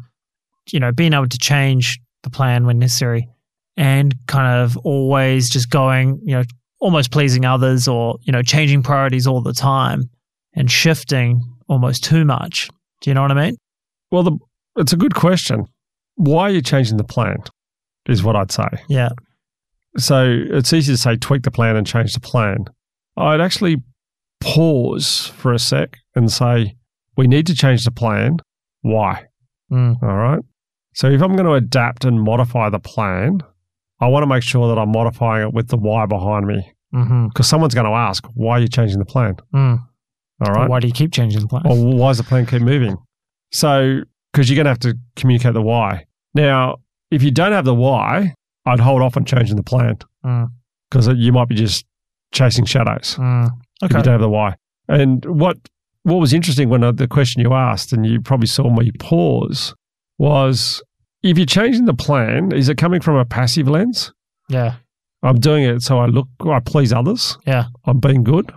you 0.72 0.80
know, 0.80 0.92
being 0.92 1.12
able 1.12 1.28
to 1.28 1.38
change 1.38 2.00
the 2.22 2.30
plan 2.30 2.66
when 2.66 2.78
necessary 2.78 3.28
and 3.76 4.14
kind 4.26 4.62
of 4.62 4.76
always 4.78 5.48
just 5.48 5.70
going, 5.70 6.20
you 6.24 6.34
know, 6.34 6.42
almost 6.80 7.12
pleasing 7.12 7.44
others 7.44 7.86
or, 7.86 8.18
you 8.22 8.32
know, 8.32 8.42
changing 8.42 8.82
priorities 8.82 9.26
all 9.26 9.40
the 9.40 9.52
time 9.52 10.10
and 10.54 10.70
shifting 10.70 11.40
almost 11.68 12.02
too 12.02 12.24
much. 12.24 12.68
Do 13.00 13.10
you 13.10 13.14
know 13.14 13.22
what 13.22 13.30
I 13.30 13.34
mean? 13.34 13.56
Well, 14.10 14.24
the, 14.24 14.38
it's 14.76 14.92
a 14.92 14.96
good 14.96 15.14
question. 15.14 15.66
Why 16.16 16.42
are 16.42 16.50
you 16.50 16.62
changing 16.62 16.96
the 16.96 17.04
plan? 17.04 17.38
Is 18.08 18.22
what 18.22 18.36
I'd 18.36 18.52
say. 18.52 18.68
Yeah. 18.88 19.10
So 19.98 20.24
it's 20.50 20.72
easy 20.72 20.92
to 20.92 20.96
say 20.96 21.16
tweak 21.16 21.42
the 21.42 21.50
plan 21.50 21.74
and 21.74 21.86
change 21.86 22.14
the 22.14 22.20
plan. 22.20 22.66
I'd 23.16 23.40
actually 23.40 23.82
pause 24.40 25.32
for 25.36 25.52
a 25.52 25.58
sec 25.58 25.98
and 26.14 26.30
say, 26.30 26.76
we 27.16 27.26
need 27.26 27.46
to 27.46 27.54
change 27.54 27.84
the 27.84 27.90
plan. 27.90 28.38
Why? 28.82 29.24
Mm, 29.72 30.02
All 30.02 30.16
right. 30.16 30.40
So 30.94 31.10
if 31.10 31.20
I'm 31.22 31.32
going 31.36 31.46
to 31.46 31.52
adapt 31.54 32.04
and 32.04 32.20
modify 32.20 32.70
the 32.70 32.78
plan, 32.78 33.40
I 34.00 34.06
want 34.08 34.22
to 34.22 34.26
make 34.26 34.42
sure 34.42 34.68
that 34.68 34.78
I'm 34.80 34.90
modifying 34.92 35.48
it 35.48 35.54
with 35.54 35.68
the 35.68 35.76
why 35.76 36.06
behind 36.06 36.46
me 36.46 36.72
hmm 36.92 37.26
because 37.28 37.48
someone's 37.48 37.74
going 37.74 37.86
to 37.86 37.92
ask, 37.92 38.24
why 38.34 38.52
are 38.58 38.60
you 38.60 38.68
changing 38.68 38.98
the 38.98 39.04
plan? 39.04 39.36
mm. 39.54 39.78
All 40.40 40.52
right. 40.54 40.68
Why 40.68 40.80
do 40.80 40.86
you 40.86 40.92
keep 40.92 41.12
changing 41.12 41.40
the 41.40 41.48
plan? 41.48 41.62
Or 41.66 41.74
why 41.76 42.08
does 42.10 42.18
the 42.18 42.24
plan 42.24 42.44
keep 42.46 42.60
moving? 42.62 42.96
So, 43.52 44.00
because 44.32 44.48
you're 44.50 44.56
going 44.56 44.66
to 44.66 44.70
have 44.70 44.78
to 44.80 44.94
communicate 45.16 45.54
the 45.54 45.62
why. 45.62 46.04
Now, 46.34 46.76
if 47.10 47.22
you 47.22 47.30
don't 47.30 47.52
have 47.52 47.64
the 47.64 47.74
why, 47.74 48.34
I'd 48.66 48.80
hold 48.80 49.00
off 49.02 49.16
on 49.16 49.24
changing 49.24 49.56
the 49.56 49.62
plan 49.62 49.96
Mm. 50.24 50.48
because 50.90 51.08
you 51.08 51.32
might 51.32 51.48
be 51.48 51.54
just 51.54 51.86
chasing 52.32 52.64
shadows 52.66 53.16
Mm. 53.18 53.48
if 53.82 53.90
you 53.92 54.02
don't 54.02 54.12
have 54.12 54.20
the 54.20 54.28
why. 54.28 54.56
And 54.88 55.24
what 55.24 55.56
what 56.06 56.20
was 56.20 56.32
interesting 56.32 56.68
when 56.68 56.84
uh, 56.84 56.92
the 56.92 57.08
question 57.08 57.42
you 57.42 57.52
asked, 57.52 57.92
and 57.92 58.06
you 58.06 58.20
probably 58.20 58.46
saw 58.46 58.70
me 58.70 58.92
pause, 58.92 59.74
was 60.18 60.80
if 61.24 61.36
you're 61.36 61.46
changing 61.46 61.86
the 61.86 61.94
plan, 61.94 62.52
is 62.52 62.68
it 62.68 62.78
coming 62.78 63.00
from 63.00 63.16
a 63.16 63.24
passive 63.24 63.66
lens? 63.68 64.12
Yeah. 64.48 64.76
I'm 65.24 65.40
doing 65.40 65.64
it 65.64 65.82
so 65.82 65.98
I 65.98 66.06
look, 66.06 66.28
I 66.44 66.60
please 66.60 66.92
others. 66.92 67.36
Yeah. 67.44 67.64
I'm 67.86 67.98
being 67.98 68.22
good. 68.22 68.52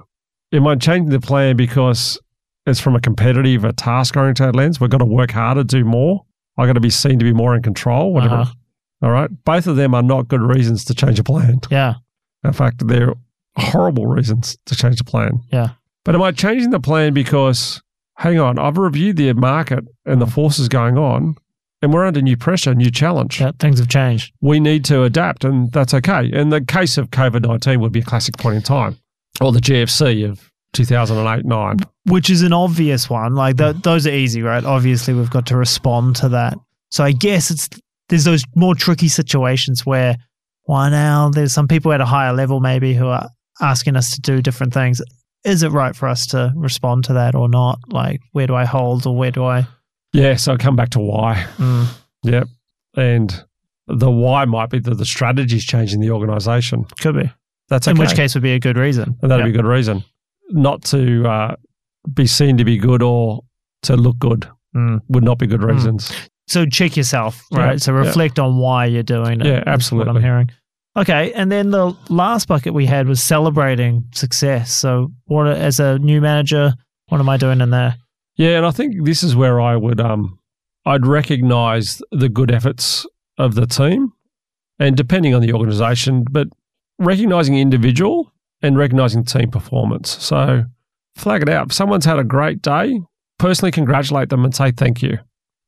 Am 0.54 0.68
I 0.68 0.76
changing 0.76 1.10
the 1.10 1.20
plan 1.20 1.56
because 1.56 2.20
it's 2.68 2.80
from 2.80 2.96
a 2.96 3.02
competitive, 3.02 3.64
a 3.64 3.74
task 3.74 4.16
oriented 4.16 4.56
lens? 4.56 4.80
We've 4.80 4.92
got 4.92 5.00
to 5.00 5.06
work 5.06 5.32
harder, 5.32 5.64
do 5.64 5.84
more. 5.84 6.26
I've 6.56 6.68
got 6.68 6.74
to 6.74 6.80
be 6.80 6.92
seen 6.92 7.18
to 7.18 7.26
be 7.26 7.34
more 7.34 7.56
in 7.56 7.64
control, 7.64 8.14
whatever. 8.14 8.36
Uh-huh. 8.36 8.54
All 9.02 9.12
right. 9.12 9.30
Both 9.44 9.66
of 9.66 9.76
them 9.76 9.96
are 9.96 10.04
not 10.04 10.28
good 10.28 10.42
reasons 10.42 10.86
to 10.86 10.94
change 10.94 11.18
a 11.18 11.24
plan. 11.24 11.62
Yeah. 11.72 11.96
In 12.44 12.54
fact, 12.54 12.88
they're 12.88 13.16
horrible 13.58 14.06
reasons 14.06 14.56
to 14.68 14.76
change 14.76 14.98
the 14.98 15.04
plan. 15.04 15.40
Yeah. 15.52 15.70
But 16.10 16.15
am 16.15 16.24
I 16.24 16.32
changing 16.32 16.72
the 16.72 16.80
plan 16.80 17.13
because, 17.13 17.84
hang 18.17 18.39
on, 18.39 18.58
I've 18.58 18.80
reviewed 18.80 19.17
the 19.17 19.32
market 19.34 19.86
and 20.08 20.19
the 20.19 20.26
forces 20.26 20.67
going 20.67 20.98
on, 20.98 21.36
and 21.84 21.93
we're 21.93 22.04
under 22.04 22.19
new 22.19 22.36
pressure, 22.36 22.74
new 22.74 22.89
challenge. 22.89 23.39
Yeah. 23.39 23.52
Things 23.60 23.78
have 23.78 23.89
changed. 23.89 24.34
We 24.41 24.60
need 24.60 24.84
to 24.86 25.04
adapt, 25.04 25.43
and 25.43 25.72
that's 25.72 25.93
okay. 25.93 26.26
In 26.34 26.50
the 26.50 26.62
case 26.62 26.98
of 26.98 27.12
COVID 27.12 27.45
19 27.45 27.80
would 27.82 27.91
be 27.91 28.00
a 28.00 28.04
classic 28.04 28.39
point 28.39 28.56
in 28.56 28.63
time, 28.63 28.98
or 29.39 29.52
the 29.52 29.60
GFC 29.60 30.28
of 30.28 30.52
2008 30.74 31.45
9. 31.45 31.78
which 32.08 32.32
is 32.32 32.41
an 32.41 32.54
obvious 32.54 33.08
one. 33.08 33.36
Like 33.36 33.58
th- 33.58 33.76
those 33.84 34.08
are 34.08 34.12
easy, 34.12 34.41
right? 34.41 34.65
Obviously, 34.65 35.13
we've 35.13 35.30
got 35.30 35.45
to 35.45 35.58
respond 35.58 36.15
to 36.15 36.30
that. 36.30 36.58
So 36.89 37.04
I 37.04 37.12
guess 37.12 37.52
it's 37.52 37.69
there's 38.08 38.24
those 38.24 38.43
more 38.56 38.74
tricky 38.74 39.10
situations 39.10 39.86
where 39.86 40.15
why 40.63 40.89
now 40.89 41.30
there's 41.30 41.54
some 41.54 41.67
people 41.67 41.93
at 41.93 42.02
a 42.02 42.06
higher 42.06 42.34
level 42.34 42.62
maybe 42.62 42.95
who 42.95 43.06
are 43.06 43.30
asking 43.62 43.95
us 43.95 44.15
to 44.15 44.22
do 44.22 44.41
different 44.41 44.74
things. 44.74 45.04
Is 45.45 45.63
it 45.63 45.69
right 45.69 45.95
for 45.95 46.08
us 46.08 46.25
to 46.28 46.52
respond 46.56 47.06
to 47.06 47.13
that 47.13 47.34
or 47.36 47.47
not? 47.49 47.80
Like 47.88 48.21
where 48.34 48.47
do 48.47 48.56
I 48.56 48.65
hold 48.65 49.06
or 49.08 49.15
where 49.15 49.32
do 49.32 49.45
I? 49.45 49.67
Yeah, 50.13 50.36
so 50.36 50.54
I 50.54 50.58
come 50.58 50.75
back 50.75 50.89
to 50.91 50.99
why. 50.99 51.45
Mm, 51.58 51.88
Yep. 52.23 52.47
And 52.97 53.43
the 53.88 54.10
why 54.12 54.45
might 54.45 54.69
be 54.69 54.80
that 54.80 54.95
the 54.95 55.06
strategy's 55.06 55.63
changing 55.65 55.99
the 56.02 56.12
organization. 56.12 56.86
could 56.99 57.15
be. 57.15 57.32
That's 57.69 57.88
In 57.88 57.97
which 57.97 58.15
case 58.15 58.34
would 58.34 58.43
be 58.43 58.54
a 58.54 58.60
good 58.60 58.78
reason. 58.78 59.15
And 59.21 59.32
that'd 59.32 59.45
Yeah. 59.45 59.52
be 59.52 59.58
a 59.58 59.62
good 59.62 59.69
reason. 59.69 60.04
Not 60.49 60.84
to 60.86 61.28
uh, 61.28 61.56
be 62.13 62.25
seen 62.25 62.58
to 62.58 62.65
be 62.65 62.78
good 62.78 63.02
or 63.04 63.41
to 63.84 63.95
look 63.95 64.17
good 64.19 64.47
Mm. 64.75 65.02
would 65.10 65.23
not 65.23 65.38
be 65.39 65.47
good 65.47 65.62
Mm. 65.62 65.73
reasons. 65.73 66.12
So 66.47 66.65
check 66.65 66.97
yourself, 66.97 67.43
right? 67.52 67.80
So 67.82 67.91
yeah. 67.93 67.99
reflect 67.99 68.39
on 68.39 68.58
why 68.58 68.86
you're 68.86 69.04
doing 69.04 69.39
it. 69.41 69.45
Yeah, 69.47 69.63
absolutely. 69.67 70.08
What 70.12 70.17
I'm 70.17 70.23
hearing. 70.23 70.49
Okay, 70.97 71.32
and 71.34 71.52
then 71.52 71.69
the 71.69 71.95
last 72.10 72.47
bucket 72.47 72.73
we 72.73 72.86
had 72.86 73.08
was 73.08 73.21
celebrating 73.21 74.06
success. 74.13 74.73
So, 74.73 75.12
what 75.25 75.47
as 75.47 75.80
a 75.80 75.99
new 75.99 76.19
manager, 76.19 76.73
what 77.08 77.19
am 77.19 77.30
I 77.30 77.38
doing 77.38 77.62
in 77.62 77.69
there? 77.69 77.95
Yeah, 78.36 78.58
and 78.58 78.65
I 78.65 78.71
think 78.71 79.06
this 79.06 79.21
is 79.23 79.36
where 79.36 79.62
I 79.62 79.75
would 79.75 79.99
um 80.02 80.39
I'd 80.86 81.06
recognize 81.06 82.02
the 82.12 82.30
good 82.30 82.52
efforts 82.52 83.06
of 83.38 83.56
the 83.56 83.67
team 83.67 84.13
and 84.80 84.95
depending 84.95 85.36
on 85.36 85.41
the 85.41 85.54
organization, 85.54 86.25
but 86.30 86.47
recognizing 86.97 87.58
individual 87.58 88.32
and 88.62 88.78
recognizing 88.78 89.23
team 89.23 89.52
performance. 89.52 90.17
So 90.23 90.63
flag 91.15 91.41
it 91.41 91.49
out. 91.49 91.67
If 91.67 91.73
someone's 91.73 92.06
had 92.06 92.19
a 92.19 92.23
great 92.23 92.62
day, 92.62 93.02
personally 93.38 93.71
congratulate 93.71 94.30
them 94.30 94.43
and 94.43 94.56
say 94.56 94.71
thank 94.71 95.02
you. 95.02 95.19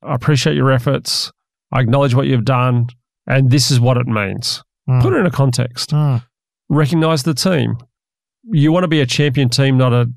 I 0.01 0.15
appreciate 0.15 0.55
your 0.55 0.71
efforts. 0.71 1.31
I 1.71 1.81
acknowledge 1.81 2.15
what 2.15 2.27
you've 2.27 2.45
done 2.45 2.87
and 3.27 3.51
this 3.51 3.69
is 3.69 3.79
what 3.79 3.97
it 3.97 4.07
means. 4.07 4.63
Mm. 4.89 5.01
Put 5.01 5.13
it 5.13 5.17
in 5.17 5.25
a 5.25 5.31
context. 5.31 5.91
Mm. 5.91 6.23
Recognize 6.69 7.23
the 7.23 7.33
team. 7.33 7.77
You 8.43 8.71
want 8.71 8.83
to 8.83 8.87
be 8.87 9.01
a 9.01 9.05
champion 9.05 9.49
team, 9.49 9.77
not 9.77 9.93
a 9.93 10.09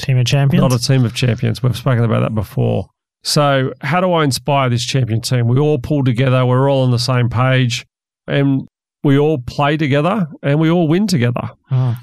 Team 0.00 0.16
of 0.18 0.26
champions. 0.26 0.60
not 0.62 0.72
a 0.72 0.78
team 0.78 1.04
of 1.04 1.14
champions. 1.14 1.60
We've 1.62 1.76
spoken 1.76 2.04
about 2.04 2.20
that 2.20 2.34
before. 2.34 2.88
So, 3.24 3.72
how 3.80 4.00
do 4.00 4.12
I 4.12 4.22
inspire 4.22 4.70
this 4.70 4.84
champion 4.84 5.20
team? 5.20 5.48
We 5.48 5.58
all 5.58 5.78
pull 5.78 6.04
together, 6.04 6.46
we're 6.46 6.70
all 6.70 6.84
on 6.84 6.92
the 6.92 7.00
same 7.00 7.28
page, 7.28 7.84
and 8.28 8.68
we 9.02 9.18
all 9.18 9.38
play 9.38 9.76
together 9.76 10.28
and 10.42 10.60
we 10.60 10.70
all 10.70 10.86
win 10.86 11.08
together. 11.08 11.50
Mm. 11.70 11.96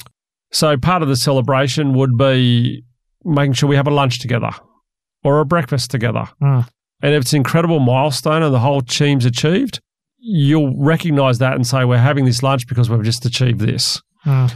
So, 0.52 0.78
part 0.78 1.04
of 1.04 1.08
the 1.08 1.16
celebration 1.16 1.94
would 1.94 2.18
be 2.18 2.84
making 3.24 3.54
sure 3.54 3.70
we 3.70 3.78
have 3.78 3.88
a 3.88 3.92
lunch 3.92 4.20
together 4.20 4.52
or 5.24 5.40
a 5.40 5.46
breakfast 5.46 5.90
together. 5.90 6.28
Mm. 6.42 6.68
And 7.02 7.14
if 7.14 7.22
it's 7.22 7.34
an 7.34 7.38
incredible 7.38 7.80
milestone 7.80 8.44
and 8.44 8.54
the 8.54 8.60
whole 8.60 8.82
team's 8.82 9.26
achieved, 9.26 9.80
you'll 10.28 10.76
recognize 10.78 11.38
that 11.38 11.54
and 11.54 11.66
say, 11.68 11.86
We're 11.86 11.98
having 12.00 12.26
this 12.26 12.42
lunch 12.42 12.68
because 12.68 12.90
we've 12.90 13.04
just 13.04 13.26
achieved 13.26 13.60
this 13.60 14.02
Mm. 14.26 14.52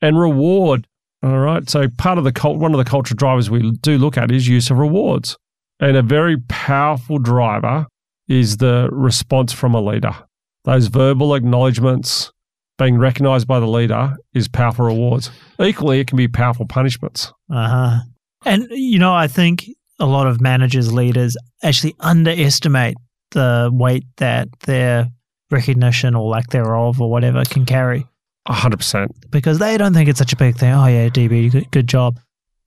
and 0.00 0.18
reward. 0.18 0.86
All 1.22 1.38
right. 1.38 1.68
So 1.68 1.88
part 1.98 2.16
of 2.16 2.22
the 2.24 2.30
cult, 2.32 2.58
one 2.58 2.72
of 2.72 2.78
the 2.78 2.84
cultural 2.88 3.16
drivers 3.16 3.50
we 3.50 3.72
do 3.82 3.98
look 3.98 4.16
at 4.16 4.30
is 4.30 4.46
use 4.46 4.70
of 4.70 4.78
rewards, 4.78 5.36
and 5.80 5.96
a 5.96 6.02
very 6.02 6.36
powerful 6.48 7.18
driver 7.18 7.86
is 8.28 8.58
the 8.58 8.88
response 8.92 9.52
from 9.52 9.74
a 9.74 9.80
leader. 9.80 10.14
Those 10.64 10.86
verbal 10.86 11.34
acknowledgements, 11.34 12.30
being 12.78 12.96
recognized 12.98 13.48
by 13.48 13.58
the 13.58 13.66
leader, 13.66 14.16
is 14.32 14.46
powerful 14.46 14.86
rewards. 14.86 15.30
Equally, 15.60 15.98
it 16.00 16.06
can 16.06 16.16
be 16.16 16.28
powerful 16.28 16.66
punishments. 16.66 17.32
Uh 17.52 17.68
huh. 17.68 17.98
And 18.46 18.66
you 18.70 18.98
know, 19.00 19.12
I 19.12 19.26
think 19.26 19.66
a 19.98 20.06
lot 20.06 20.26
of 20.28 20.40
managers, 20.40 20.92
leaders 20.92 21.36
actually 21.64 21.94
underestimate 22.00 22.96
the 23.30 23.70
weight 23.72 24.04
that 24.18 24.48
their 24.60 25.08
recognition 25.50 26.14
or 26.14 26.28
lack 26.30 26.48
thereof 26.50 27.00
or 27.00 27.10
whatever 27.10 27.42
can 27.44 27.64
carry. 27.66 28.06
A 28.46 28.52
hundred 28.52 28.78
percent. 28.78 29.12
because 29.30 29.58
they 29.58 29.76
don't 29.76 29.92
think 29.92 30.08
it's 30.08 30.18
such 30.18 30.32
a 30.32 30.36
big 30.36 30.56
thing. 30.56 30.72
Oh 30.72 30.86
yeah, 30.86 31.08
DB, 31.08 31.50
good, 31.52 31.70
good 31.70 31.86
job. 31.88 32.18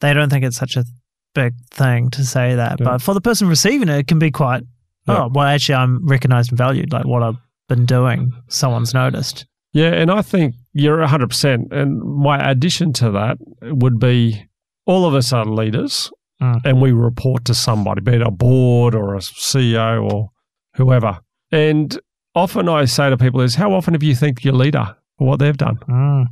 They 0.01 0.13
don't 0.13 0.29
think 0.29 0.45
it's 0.45 0.57
such 0.57 0.75
a 0.77 0.85
big 1.33 1.53
thing 1.71 2.09
to 2.11 2.23
say 2.25 2.55
that. 2.55 2.79
Yeah. 2.79 2.85
But 2.85 3.01
for 3.01 3.13
the 3.13 3.21
person 3.21 3.47
receiving 3.47 3.89
it, 3.89 3.97
it 3.99 4.07
can 4.07 4.19
be 4.19 4.31
quite. 4.31 4.63
Yeah. 5.07 5.23
Oh 5.23 5.29
well, 5.33 5.47
actually, 5.47 5.75
I'm 5.75 6.05
recognized 6.07 6.51
and 6.51 6.57
valued. 6.57 6.93
Like 6.93 7.05
what 7.05 7.23
I've 7.23 7.37
been 7.69 7.85
doing, 7.85 8.31
someone's 8.49 8.93
noticed. 8.93 9.45
Yeah, 9.73 9.91
and 9.93 10.11
I 10.11 10.21
think 10.21 10.53
you're 10.73 10.99
100%. 10.99 11.71
And 11.71 11.99
my 12.03 12.37
addition 12.51 12.93
to 12.93 13.09
that 13.11 13.37
would 13.63 13.99
be 13.99 14.45
all 14.85 15.05
of 15.07 15.15
us 15.15 15.33
are 15.33 15.45
leaders 15.45 16.11
Mm. 16.41 16.61
and 16.65 16.81
we 16.81 16.91
report 16.91 17.45
to 17.45 17.53
somebody, 17.53 18.01
be 18.01 18.13
it 18.15 18.21
a 18.21 18.31
board 18.31 18.95
or 18.95 19.15
a 19.15 19.19
CEO 19.19 20.03
or 20.11 20.29
whoever. 20.75 21.19
And 21.51 21.99
often 22.35 22.67
I 22.69 22.85
say 22.85 23.09
to 23.09 23.17
people 23.17 23.41
is, 23.41 23.55
how 23.55 23.73
often 23.73 23.93
have 23.93 24.03
you 24.03 24.15
thanked 24.15 24.43
your 24.43 24.53
leader 24.55 24.95
for 25.17 25.27
what 25.27 25.39
they've 25.39 25.57
done? 25.57 25.77
Mm. 25.87 26.27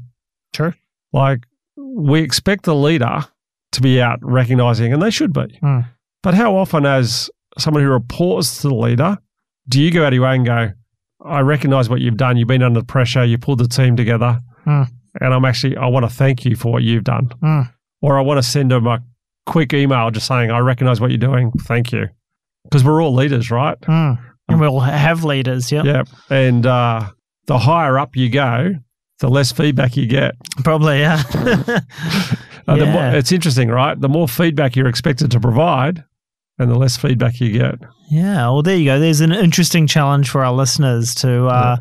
True. 0.53 0.73
Like 1.13 1.45
we 1.77 2.21
expect 2.21 2.63
the 2.65 2.75
leader 2.75 3.25
to 3.73 3.81
be 3.81 4.01
out 4.01 4.19
recognizing, 4.21 4.91
and 4.93 5.01
they 5.01 5.09
should 5.11 5.33
be. 5.33 5.59
Mm. 5.63 5.85
But 6.23 6.33
how 6.33 6.55
often, 6.55 6.85
as 6.85 7.29
someone 7.57 7.83
who 7.83 7.89
reports 7.89 8.61
to 8.61 8.67
the 8.69 8.75
leader, 8.75 9.17
do 9.67 9.81
you 9.81 9.91
go 9.91 10.03
out 10.03 10.07
of 10.09 10.13
your 10.13 10.23
way 10.23 10.35
and 10.35 10.45
go, 10.45 10.71
I 11.23 11.39
recognize 11.41 11.87
what 11.89 12.01
you've 12.01 12.17
done. 12.17 12.37
You've 12.37 12.47
been 12.47 12.63
under 12.63 12.83
pressure. 12.83 13.23
You 13.23 13.37
pulled 13.37 13.59
the 13.59 13.67
team 13.67 13.95
together. 13.95 14.41
Mm. 14.65 14.87
And 15.21 15.33
I'm 15.33 15.45
actually, 15.45 15.77
I 15.77 15.87
want 15.87 16.03
to 16.03 16.09
thank 16.09 16.45
you 16.45 16.55
for 16.55 16.71
what 16.71 16.83
you've 16.83 17.03
done. 17.03 17.29
Mm. 17.43 17.71
Or 18.01 18.17
I 18.17 18.21
want 18.21 18.37
to 18.37 18.49
send 18.49 18.71
them 18.71 18.87
a 18.87 19.03
quick 19.45 19.73
email 19.73 20.09
just 20.11 20.27
saying, 20.27 20.51
I 20.51 20.59
recognize 20.59 20.99
what 20.99 21.11
you're 21.11 21.17
doing. 21.17 21.51
Thank 21.61 21.91
you. 21.91 22.09
because 22.63 22.83
we're 22.83 23.01
all 23.03 23.13
leaders, 23.13 23.51
right? 23.51 23.79
Mm. 23.81 24.17
And 24.51 24.59
we'll 24.61 24.79
have 24.79 25.23
leaders. 25.23 25.71
Yep. 25.71 25.85
Yeah. 25.85 26.03
And 26.29 26.65
uh, 26.65 27.09
the 27.47 27.57
higher 27.59 27.97
up 27.99 28.15
you 28.15 28.29
go, 28.29 28.75
the 29.19 29.29
less 29.29 29.51
feedback 29.51 29.95
you 29.97 30.07
get. 30.07 30.35
Probably, 30.63 30.99
yeah. 30.99 31.21
Uh, 32.67 32.77
more, 32.77 33.03
it's 33.15 33.31
interesting, 33.31 33.69
right? 33.69 33.99
The 33.99 34.07
more 34.07 34.27
feedback 34.27 34.75
you're 34.75 34.87
expected 34.87 35.31
to 35.31 35.39
provide, 35.39 36.03
and 36.59 36.69
the 36.69 36.75
less 36.77 36.95
feedback 36.95 37.39
you 37.41 37.51
get. 37.51 37.75
yeah. 38.09 38.43
Well, 38.49 38.61
there 38.61 38.77
you 38.77 38.85
go. 38.85 38.99
There's 38.99 39.19
an 39.19 39.31
interesting 39.31 39.87
challenge 39.87 40.29
for 40.29 40.45
our 40.45 40.53
listeners 40.53 41.15
to. 41.15 41.47
Uh, 41.47 41.77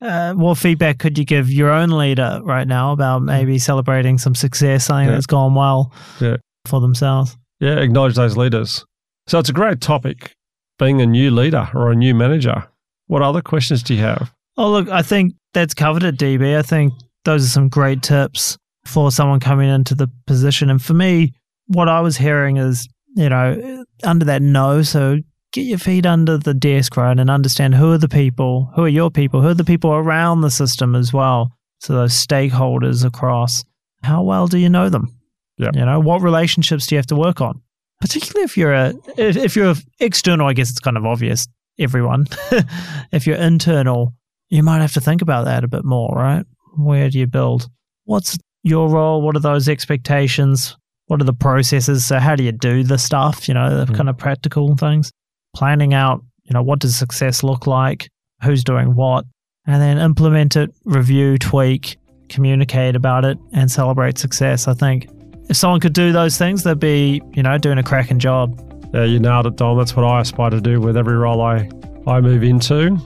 uh, 0.00 0.32
what 0.34 0.56
feedback 0.56 0.98
could 0.98 1.18
you 1.18 1.24
give 1.26 1.50
your 1.50 1.70
own 1.70 1.90
leader 1.90 2.40
right 2.44 2.66
now 2.66 2.92
about 2.92 3.22
maybe 3.22 3.58
celebrating 3.58 4.16
some 4.18 4.34
success, 4.36 4.84
something 4.86 5.08
Yeah. 5.08 5.14
that's 5.14 5.26
gone 5.26 5.54
well 5.54 5.92
Yeah. 6.20 6.36
for 6.66 6.80
themselves? 6.80 7.36
Yeah, 7.58 7.80
acknowledge 7.80 8.14
those 8.14 8.36
leaders. 8.36 8.84
So 9.26 9.40
it's 9.40 9.50
a 9.50 9.52
great 9.52 9.80
topic, 9.82 10.32
being 10.80 11.00
a 11.00 11.06
new 11.06 11.30
leader 11.30 11.68
or 11.74 11.92
a 11.92 11.94
new 11.94 12.14
manager. 12.14 12.66
What 13.06 13.22
other 13.22 13.42
questions 13.42 13.84
do 13.84 13.94
you 13.94 14.00
have? 14.00 14.32
Oh, 14.56 14.70
look, 14.72 14.88
I 14.88 15.02
think 15.02 15.34
that's 15.54 15.74
covered 15.74 16.02
at 16.02 16.16
DB. 16.16 16.56
I 16.56 16.62
think 16.62 16.92
those 17.24 17.44
are 17.44 17.48
some 17.48 17.68
great 17.68 18.02
tips 18.02 18.58
for 18.84 19.12
someone 19.12 19.38
coming 19.38 19.68
into 19.68 19.94
the 19.94 20.10
position. 20.26 20.70
And 20.70 20.82
for 20.82 20.94
me, 20.94 21.34
what 21.66 21.88
I 21.88 22.00
was 22.00 22.16
hearing 22.16 22.56
is, 22.56 22.88
you 23.14 23.28
know, 23.28 23.84
under 24.02 24.24
that 24.24 24.42
no, 24.42 24.82
so 24.82 25.18
get 25.52 25.62
your 25.62 25.78
feet 25.78 26.06
under 26.06 26.38
the 26.38 26.54
desk, 26.54 26.96
right, 26.96 27.18
and 27.18 27.30
understand 27.30 27.74
who 27.74 27.92
are 27.92 27.98
the 27.98 28.08
people, 28.08 28.70
who 28.74 28.84
are 28.84 28.88
your 28.88 29.10
people, 29.10 29.42
who 29.42 29.48
are 29.48 29.54
the 29.54 29.64
people 29.64 29.92
around 29.92 30.40
the 30.40 30.50
system 30.50 30.94
as 30.96 31.12
well. 31.12 31.52
So 31.80 31.94
those 31.94 32.12
stakeholders 32.12 33.04
across, 33.04 33.64
how 34.02 34.22
well 34.22 34.46
do 34.46 34.58
you 34.58 34.68
know 34.68 34.88
them? 34.88 35.14
Yeah. 35.58 35.70
You 35.74 35.84
know, 35.84 36.00
what 36.00 36.22
relationships 36.22 36.86
do 36.86 36.94
you 36.94 36.98
have 36.98 37.06
to 37.06 37.16
work 37.16 37.40
on? 37.40 37.60
Particularly 38.00 38.44
if 38.44 38.56
you're 38.56 38.72
a, 38.72 38.94
if, 39.18 39.36
if 39.36 39.56
you're 39.56 39.74
external, 39.98 40.46
I 40.46 40.52
guess 40.54 40.70
it's 40.70 40.80
kind 40.80 40.96
of 40.96 41.04
obvious, 41.04 41.46
everyone. 41.78 42.26
if 43.12 43.26
you're 43.26 43.36
internal, 43.36 44.14
you 44.48 44.62
might 44.62 44.80
have 44.80 44.92
to 44.94 45.00
think 45.00 45.22
about 45.22 45.44
that 45.44 45.64
a 45.64 45.68
bit 45.68 45.84
more, 45.84 46.14
right? 46.14 46.44
Where 46.76 47.10
do 47.10 47.18
you 47.18 47.26
build? 47.26 47.68
What's 48.04 48.38
your 48.62 48.88
role? 48.88 49.22
What 49.22 49.36
are 49.36 49.40
those 49.40 49.68
expectations? 49.68 50.76
What 51.06 51.20
are 51.20 51.24
the 51.24 51.32
processes? 51.32 52.04
So, 52.04 52.18
how 52.18 52.36
do 52.36 52.42
you 52.44 52.52
do 52.52 52.82
the 52.84 52.98
stuff? 52.98 53.48
You 53.48 53.54
know, 53.54 53.84
the 53.84 53.92
Mm. 53.92 53.96
kind 53.96 54.08
of 54.08 54.16
practical 54.16 54.76
things. 54.76 55.10
Planning 55.54 55.92
out, 55.94 56.22
you 56.44 56.54
know, 56.54 56.62
what 56.62 56.78
does 56.78 56.94
success 56.96 57.42
look 57.42 57.66
like? 57.66 58.08
Who's 58.42 58.62
doing 58.64 58.94
what? 58.94 59.24
And 59.66 59.82
then 59.82 59.98
implement 59.98 60.56
it, 60.56 60.70
review, 60.84 61.36
tweak, 61.38 61.96
communicate 62.28 62.94
about 62.96 63.24
it, 63.24 63.36
and 63.52 63.70
celebrate 63.70 64.16
success. 64.18 64.68
I 64.68 64.74
think 64.74 65.08
if 65.50 65.56
someone 65.56 65.80
could 65.80 65.92
do 65.92 66.12
those 66.12 66.38
things, 66.38 66.62
they'd 66.62 66.78
be, 66.78 67.20
you 67.32 67.42
know, 67.42 67.58
doing 67.58 67.76
a 67.76 67.82
cracking 67.82 68.20
job. 68.20 68.58
Yeah, 68.94 69.04
you 69.04 69.18
nailed 69.18 69.46
it, 69.46 69.56
Dom. 69.56 69.76
That's 69.76 69.94
what 69.94 70.04
I 70.04 70.20
aspire 70.20 70.50
to 70.50 70.60
do 70.60 70.80
with 70.80 70.96
every 70.96 71.16
role 71.16 71.42
I, 71.42 71.68
I 72.06 72.20
move 72.20 72.42
into. 72.42 72.96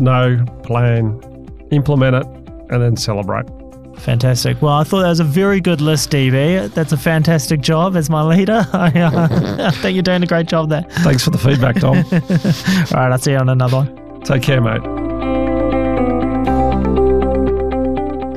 Know, 0.00 0.44
plan, 0.62 1.20
implement 1.70 2.16
it, 2.16 2.26
and 2.70 2.82
then 2.82 2.96
celebrate. 2.96 3.46
Fantastic. 3.98 4.60
Well, 4.60 4.74
I 4.74 4.84
thought 4.84 5.02
that 5.02 5.08
was 5.08 5.20
a 5.20 5.24
very 5.24 5.60
good 5.60 5.80
list, 5.80 6.10
DB. 6.10 6.72
That's 6.72 6.92
a 6.92 6.96
fantastic 6.96 7.60
job 7.60 7.96
as 7.96 8.10
my 8.10 8.22
leader. 8.22 8.66
I, 8.72 8.88
uh, 9.00 9.68
I 9.68 9.70
think 9.70 9.94
you're 9.94 10.02
doing 10.02 10.22
a 10.22 10.26
great 10.26 10.46
job 10.46 10.68
there. 10.68 10.82
Thanks 11.02 11.24
for 11.24 11.30
the 11.30 11.38
feedback, 11.38 11.76
Dom. 11.76 11.96
All 11.96 13.02
right, 13.02 13.12
I'll 13.12 13.18
see 13.18 13.32
you 13.32 13.38
on 13.38 13.48
another 13.48 13.78
one. 13.78 14.20
Take 14.22 14.42
care, 14.42 14.60
mate. 14.60 14.93